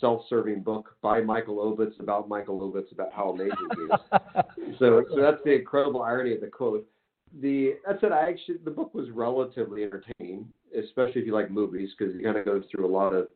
self-serving 0.00 0.62
book 0.62 0.96
by 1.00 1.20
Michael 1.20 1.56
Ovitz 1.56 1.98
about 2.00 2.28
Michael 2.28 2.60
Ovitz 2.60 2.92
about 2.92 3.12
how 3.12 3.30
amazing 3.30 3.56
he 3.76 3.82
is. 3.82 4.76
so, 4.78 5.04
so 5.10 5.20
that's 5.20 5.42
the 5.44 5.54
incredible 5.54 6.02
irony 6.02 6.34
of 6.34 6.40
the 6.40 6.48
quote. 6.48 6.86
The 7.40 7.74
that 7.86 8.00
said, 8.00 8.12
I 8.12 8.28
actually 8.28 8.58
the 8.64 8.70
book 8.70 8.94
was 8.94 9.10
relatively 9.10 9.82
entertaining, 9.82 10.46
especially 10.78 11.22
if 11.22 11.26
you 11.26 11.34
like 11.34 11.50
movies, 11.50 11.90
because 11.98 12.14
it 12.14 12.22
kind 12.22 12.36
of 12.36 12.44
goes 12.44 12.64
through 12.70 12.86
a 12.86 12.92
lot 12.92 13.12
of 13.14 13.28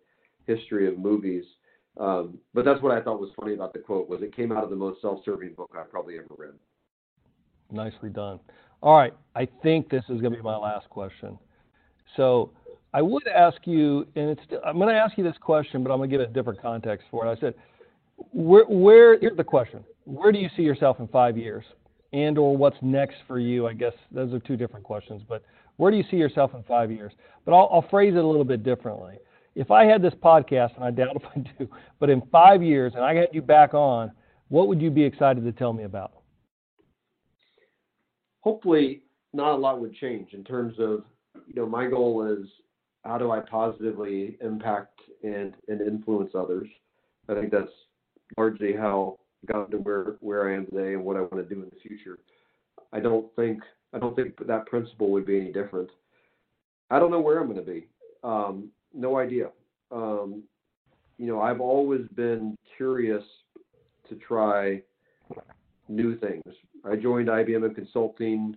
history 0.47 0.89
of 0.89 0.99
movies. 0.99 1.45
Um, 1.97 2.39
but 2.55 2.65
that's 2.65 2.81
what 2.83 2.97
I 2.97 3.03
thought 3.03 3.21
was 3.21 3.31
funny 3.39 3.55
about 3.55 3.73
the 3.73 3.79
quote 3.79 4.09
was 4.09 4.23
it 4.23 4.35
came 4.35 4.53
out 4.53 4.63
of 4.63 4.71
the 4.71 4.77
most 4.77 5.03
self-serving 5.03 5.55
book 5.55 5.71
I've 5.77 5.91
probably 5.91 6.19
ever 6.19 6.35
read. 6.37 6.55
Nicely 7.71 8.11
done. 8.11 8.39
All 8.83 8.97
right, 8.97 9.15
I 9.35 9.47
think 9.63 9.91
this 9.91 10.05
is 10.09 10.21
going 10.21 10.33
to 10.33 10.39
be 10.39 10.43
my 10.43 10.57
last 10.57 10.89
question. 10.89 11.39
So 12.17 12.53
I 12.93 13.03
would 13.03 13.27
ask 13.29 13.59
you, 13.65 14.07
and 14.17 14.31
it's 14.31 14.43
I'm 14.65 14.77
going 14.77 14.95
to 14.95 15.01
ask 15.01 15.17
you 15.17 15.25
this 15.25 15.37
question, 15.41 15.83
but 15.83 15.91
I'm 15.93 15.99
going 15.99 16.11
to 16.11 16.15
give 16.15 16.21
it 16.21 16.31
a 16.31 16.33
different 16.33 16.61
context 16.61 17.07
for 17.11 17.27
it. 17.27 17.31
I 17.31 17.41
said, 17.41 17.55
where, 18.33 18.65
where 18.65 19.19
here's 19.19 19.37
the 19.37 19.45
question: 19.45 19.85
Where 20.05 20.33
do 20.33 20.39
you 20.39 20.49
see 20.57 20.63
yourself 20.63 20.99
in 20.99 21.09
five 21.09 21.39
years, 21.39 21.65
and 22.13 22.37
or 22.37 22.57
what's 22.57 22.77
next 22.83 23.17
for 23.29 23.39
you? 23.39 23.67
I 23.67 23.73
guess 23.73 23.95
those 24.11 24.33
are 24.33 24.41
two 24.41 24.57
different 24.57 24.85
questions, 24.85 25.23
but 25.29 25.45
where 25.77 25.91
do 25.91 25.97
you 25.97 26.05
see 26.11 26.17
yourself 26.17 26.53
in 26.55 26.63
five 26.65 26.91
years? 26.91 27.13
But 27.45 27.53
I'll, 27.53 27.69
I'll 27.73 27.89
phrase 27.89 28.15
it 28.15 28.25
a 28.25 28.27
little 28.27 28.45
bit 28.45 28.65
differently 28.65 29.19
if 29.55 29.71
I 29.71 29.85
had 29.85 30.03
this 30.03 30.15
podcast, 30.15 30.75
and 30.77 30.85
I 30.85 30.91
doubt 30.91 31.17
if 31.17 31.23
I 31.25 31.39
do, 31.59 31.69
but 31.99 32.11
in 32.11 32.23
five 32.33 32.63
years 32.63 32.93
and 32.95 33.05
I 33.05 33.15
had 33.15 33.29
you 33.33 33.43
back 33.43 33.75
on, 33.75 34.13
what 34.49 34.69
would 34.69 34.81
you 34.81 34.91
be 34.91 35.05
excited 35.05 35.45
to 35.45 35.53
tell 35.53 35.73
me 35.73 35.85
about? 35.85 36.13
Hopefully, 38.41 39.03
not 39.33 39.53
a 39.53 39.57
lot 39.57 39.81
would 39.81 39.95
change 39.95 40.33
in 40.33 40.43
terms 40.43 40.75
of, 40.79 41.05
you 41.47 41.55
know, 41.55 41.67
my 41.67 41.87
goal 41.87 42.25
is 42.25 42.49
how 43.05 43.19
do 43.19 43.31
I 43.31 43.41
positively 43.41 44.37
impact 44.41 45.01
and, 45.23 45.55
and 45.69 45.81
influence 45.81 46.33
others. 46.35 46.69
I 47.29 47.35
think 47.35 47.51
that's 47.51 47.71
largely 48.37 48.75
how 48.75 49.19
I 49.43 49.53
got 49.53 49.71
to 49.71 49.79
where, 49.79 50.17
where 50.21 50.51
I 50.51 50.57
am 50.57 50.67
today 50.67 50.95
and 50.95 51.05
what 51.05 51.17
I 51.17 51.21
want 51.21 51.37
to 51.37 51.55
do 51.55 51.63
in 51.63 51.71
the 51.71 51.89
future. 51.89 52.19
I 52.93 53.01
don't 53.01 53.27
think 53.37 53.63
I 53.93 53.99
don't 53.99 54.15
think 54.15 54.47
that 54.47 54.67
principle 54.67 55.11
would 55.11 55.27
be 55.27 55.41
any 55.41 55.53
different. 55.53 55.91
I 56.91 56.99
don't 56.99 57.11
know 57.11 57.21
where 57.21 57.41
I'm 57.41 57.53
going 57.53 57.65
to 57.65 57.71
be. 57.71 57.89
Um, 58.23 58.69
no 58.95 59.19
idea. 59.19 59.51
Um, 59.91 60.45
you 61.19 61.27
know, 61.27 61.41
I've 61.41 61.61
always 61.61 62.07
been 62.15 62.57
curious 62.77 63.25
to 64.09 64.15
try 64.17 64.83
new 65.89 66.17
things. 66.19 66.45
I 66.85 66.97
joined 66.97 67.29
IBM 67.29 67.67
in 67.67 67.75
consulting. 67.75 68.57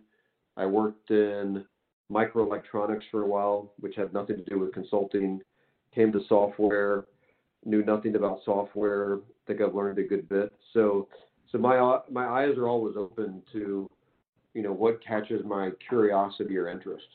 I 0.56 0.66
worked 0.66 1.10
in 1.10 1.66
microelectronics 2.14 3.04
for 3.12 3.24
a 3.24 3.28
while, 3.28 3.74
which 3.80 3.96
had 3.96 4.14
nothing 4.14 4.38
to 4.38 4.44
do 4.44 4.60
with 4.60 4.74
consulting. 4.74 5.42
Came 5.94 6.12
to 6.12 6.22
software, 6.28 7.06
knew 7.66 7.84
nothing 7.84 8.16
about 8.16 8.40
software. 8.46 9.20
think 9.48 9.62
I've 9.62 9.76
learned 9.76 10.00
a 10.00 10.04
good 10.04 10.28
bit. 10.30 10.52
So, 10.74 11.08
so 11.52 11.58
my 11.58 12.00
my 12.10 12.26
eyes 12.26 12.58
are 12.58 12.68
always 12.68 12.96
open 12.98 13.42
to, 13.54 13.90
you 14.54 14.64
know, 14.64 14.74
what 14.74 15.04
catches 15.06 15.44
my 15.46 15.72
curiosity 15.88 16.58
or 16.58 16.70
interest. 16.70 17.06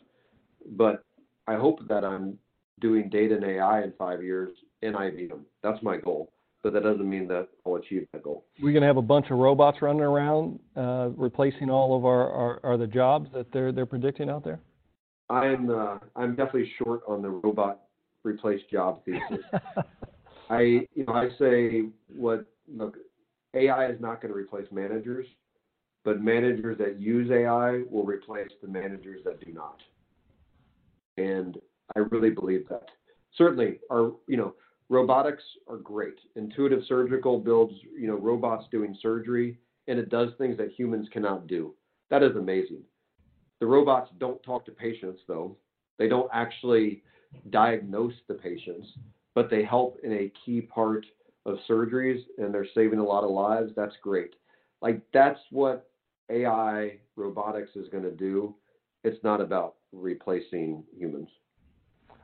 But 0.72 1.04
I 1.46 1.54
hope 1.54 1.80
that 1.88 2.04
I'm 2.04 2.38
doing 2.80 3.08
data 3.08 3.34
and 3.34 3.44
AI 3.44 3.82
in 3.82 3.92
five 3.98 4.22
years 4.22 4.50
in 4.82 4.92
IBM. 4.92 5.40
That's 5.62 5.82
my 5.82 5.96
goal. 5.96 6.30
But 6.62 6.72
that 6.72 6.82
doesn't 6.82 7.08
mean 7.08 7.28
that 7.28 7.48
I'll 7.64 7.76
achieve 7.76 8.06
that 8.12 8.22
goal. 8.22 8.44
We're 8.60 8.72
going 8.72 8.82
to 8.82 8.88
have 8.88 8.96
a 8.96 9.02
bunch 9.02 9.26
of 9.30 9.38
robots 9.38 9.80
running 9.80 10.02
around, 10.02 10.58
uh, 10.76 11.10
replacing 11.16 11.70
all 11.70 11.96
of 11.96 12.04
our, 12.04 12.30
our, 12.30 12.60
our, 12.64 12.76
the 12.76 12.86
jobs 12.86 13.30
that 13.32 13.52
they're 13.52 13.70
they're 13.70 13.86
predicting 13.86 14.28
out 14.28 14.44
there. 14.44 14.60
I'm 15.30 15.70
uh, 15.70 15.98
I'm 16.16 16.34
definitely 16.34 16.72
short 16.82 17.00
on 17.06 17.22
the 17.22 17.28
robot 17.28 17.80
replace 18.24 18.60
job 18.70 19.04
thesis. 19.04 19.44
I 20.50 20.60
you 20.94 21.04
know 21.06 21.12
I 21.12 21.28
say 21.38 21.84
what 22.08 22.46
look 22.74 22.96
AI 23.54 23.86
is 23.86 24.00
not 24.00 24.20
going 24.20 24.32
to 24.32 24.38
replace 24.38 24.66
managers, 24.70 25.26
but 26.04 26.20
managers 26.20 26.78
that 26.78 27.00
use 27.00 27.30
AI 27.30 27.82
will 27.90 28.04
replace 28.04 28.50
the 28.62 28.68
managers 28.68 29.20
that 29.24 29.44
do 29.44 29.52
not. 29.52 29.80
And 31.16 31.58
I 31.96 32.00
really 32.00 32.30
believe 32.30 32.68
that. 32.68 32.88
Certainly, 33.36 33.80
our 33.90 34.12
you 34.26 34.36
know 34.36 34.54
robotics 34.88 35.42
are 35.68 35.76
great. 35.76 36.16
Intuitive 36.36 36.80
Surgical 36.88 37.38
builds 37.38 37.74
you 37.98 38.06
know 38.06 38.16
robots 38.16 38.66
doing 38.70 38.96
surgery, 39.02 39.58
and 39.86 39.98
it 39.98 40.08
does 40.08 40.30
things 40.38 40.56
that 40.56 40.72
humans 40.72 41.08
cannot 41.12 41.46
do. 41.46 41.74
That 42.10 42.22
is 42.22 42.36
amazing. 42.36 42.82
The 43.60 43.66
robots 43.66 44.10
don't 44.18 44.42
talk 44.42 44.64
to 44.66 44.72
patients 44.72 45.20
though. 45.26 45.56
They 45.98 46.08
don't 46.08 46.30
actually 46.32 47.02
diagnose 47.50 48.14
the 48.28 48.34
patients, 48.34 48.86
but 49.34 49.50
they 49.50 49.64
help 49.64 49.98
in 50.02 50.12
a 50.12 50.32
key 50.44 50.60
part 50.60 51.04
of 51.46 51.58
surgeries 51.68 52.20
and 52.38 52.52
they're 52.52 52.66
saving 52.74 52.98
a 52.98 53.04
lot 53.04 53.24
of 53.24 53.30
lives, 53.30 53.72
that's 53.74 53.94
great. 54.02 54.34
Like 54.80 55.00
that's 55.12 55.40
what 55.50 55.90
AI 56.30 56.98
robotics 57.16 57.70
is 57.74 57.88
going 57.88 58.04
to 58.04 58.10
do. 58.10 58.54
It's 59.04 59.22
not 59.24 59.40
about 59.40 59.76
replacing 59.92 60.84
humans. 60.96 61.28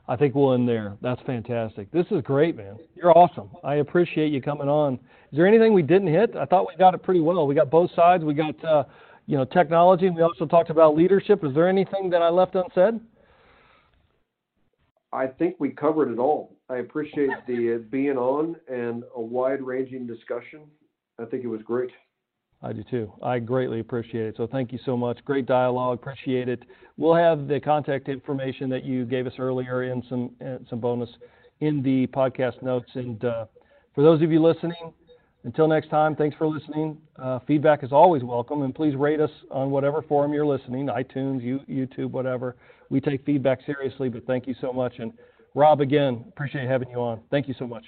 I 0.07 0.15
think 0.15 0.35
we'll 0.35 0.53
end 0.53 0.69
there. 0.69 0.95
That's 1.01 1.21
fantastic. 1.23 1.91
This 1.91 2.05
is 2.11 2.21
great, 2.21 2.55
man. 2.55 2.77
You're 2.93 3.17
awesome. 3.17 3.49
I 3.63 3.75
appreciate 3.75 4.31
you 4.31 4.39
coming 4.39 4.69
on. 4.69 4.95
Is 5.31 5.37
there 5.37 5.47
anything 5.47 5.73
we 5.73 5.81
didn't 5.81 6.09
hit? 6.09 6.35
I 6.35 6.45
thought 6.45 6.67
we 6.67 6.75
got 6.77 6.93
it 6.93 7.01
pretty 7.01 7.21
well. 7.21 7.47
We 7.47 7.55
got 7.55 7.71
both 7.71 7.89
sides. 7.95 8.23
We 8.23 8.35
got 8.35 8.63
uh, 8.63 8.83
you 9.25 9.37
know 9.37 9.45
technology, 9.45 10.07
and 10.07 10.15
we 10.15 10.21
also 10.21 10.45
talked 10.45 10.69
about 10.69 10.95
leadership. 10.95 11.43
Is 11.43 11.53
there 11.53 11.67
anything 11.67 12.09
that 12.11 12.21
I 12.21 12.29
left 12.29 12.55
unsaid? 12.55 12.99
I 15.11 15.27
think 15.27 15.55
we 15.59 15.69
covered 15.69 16.11
it 16.11 16.19
all. 16.19 16.57
I 16.69 16.77
appreciate 16.77 17.29
the 17.47 17.75
uh, 17.75 17.77
being 17.89 18.17
on 18.17 18.55
and 18.67 19.03
a 19.15 19.21
wide-ranging 19.21 20.07
discussion. 20.07 20.61
I 21.19 21.25
think 21.25 21.43
it 21.43 21.47
was 21.47 21.61
great. 21.61 21.91
I 22.61 22.73
do 22.73 22.83
too. 22.83 23.13
I 23.21 23.39
greatly 23.39 23.79
appreciate 23.79 24.25
it. 24.25 24.35
So 24.37 24.47
thank 24.47 24.71
you 24.71 24.79
so 24.85 24.97
much. 24.97 25.19
Great 25.23 25.45
dialogue. 25.45 25.99
Appreciate 25.99 26.49
it. 26.49 26.63
We'll 26.97 27.15
have 27.15 27.47
the 27.47 27.59
contact 27.59 28.09
information 28.09 28.69
that 28.69 28.83
you 28.83 29.05
gave 29.05 29.27
us 29.27 29.33
earlier 29.37 29.83
in 29.83 30.03
some 30.09 30.31
some 30.69 30.79
bonus 30.79 31.09
in 31.59 31.81
the 31.83 32.07
podcast 32.07 32.61
notes. 32.61 32.89
And 32.95 33.23
uh, 33.23 33.45
for 33.93 34.03
those 34.03 34.21
of 34.21 34.31
you 34.31 34.41
listening, 34.41 34.93
until 35.45 35.67
next 35.67 35.89
time, 35.89 36.15
thanks 36.15 36.35
for 36.37 36.47
listening. 36.47 36.97
Uh, 37.17 37.39
feedback 37.47 37.83
is 37.83 37.91
always 37.91 38.23
welcome, 38.23 38.63
and 38.63 38.73
please 38.73 38.95
rate 38.95 39.21
us 39.21 39.29
on 39.51 39.69
whatever 39.69 40.01
forum 40.01 40.33
you're 40.33 40.45
listening, 40.45 40.87
iTunes, 40.87 41.41
YouTube, 41.69 42.09
whatever. 42.09 42.55
We 42.89 42.99
take 42.99 43.23
feedback 43.25 43.59
seriously, 43.63 44.09
but 44.09 44.25
thank 44.25 44.47
you 44.47 44.55
so 44.59 44.73
much. 44.73 44.95
And 44.97 45.13
Rob, 45.53 45.81
again, 45.81 46.25
appreciate 46.27 46.67
having 46.67 46.89
you 46.89 46.97
on. 46.97 47.21
Thank 47.29 47.47
you 47.47 47.53
so 47.59 47.67
much. 47.67 47.85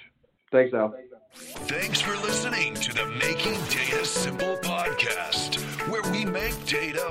Thanks, 0.52 0.72
Al. 0.72 0.94
Thanks 1.34 2.00
for 2.00 2.16
listening 2.16 2.74
to 2.74 2.94
the 2.94 3.06
Making 3.06 3.60
Data 3.68 4.04
Simple 4.04 4.56
podcast, 4.62 5.56
where 5.90 6.02
we 6.12 6.24
make 6.24 6.54
data 6.64 7.10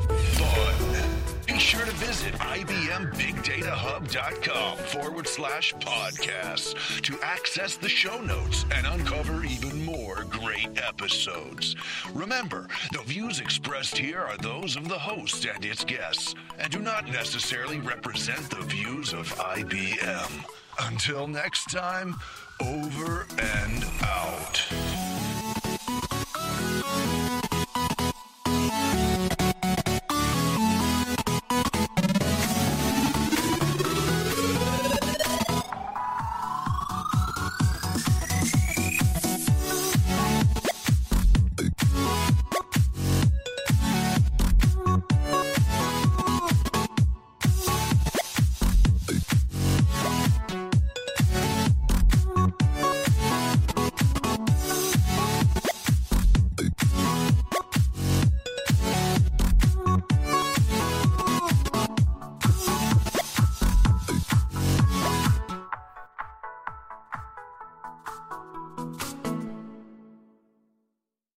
visit 2.18 2.34
IBMBigDataHub.com 2.40 4.78
forward 4.78 5.28
slash 5.28 5.76
podcasts 5.76 6.74
to 7.02 7.20
access 7.22 7.78
the 7.78 7.88
show 7.88 8.20
notes 8.22 8.66
and 8.74 8.88
uncover 8.88 9.46
even 9.46 9.86
more 9.86 10.26
great 10.30 10.82
episodes. 10.82 11.76
Remember, 12.16 12.68
the 12.92 13.04
views 13.04 13.40
expressed 13.40 13.96
here 13.96 14.22
are 14.22 14.38
those 14.38 14.76
of 14.76 14.90
the 14.90 14.98
host 14.98 15.46
and 15.46 15.64
its 15.64 15.86
guests 15.86 16.34
and 16.58 16.72
do 16.72 16.80
not 16.80 17.08
necessarily 17.08 17.80
represent 17.82 18.50
the 18.50 18.64
views 18.64 19.14
of 19.14 19.32
IBM. 19.36 20.44
Until 20.80 21.28
next 21.28 21.70
time, 21.70 22.16
over 22.60 23.28
and 23.38 23.86
out. 24.02 25.17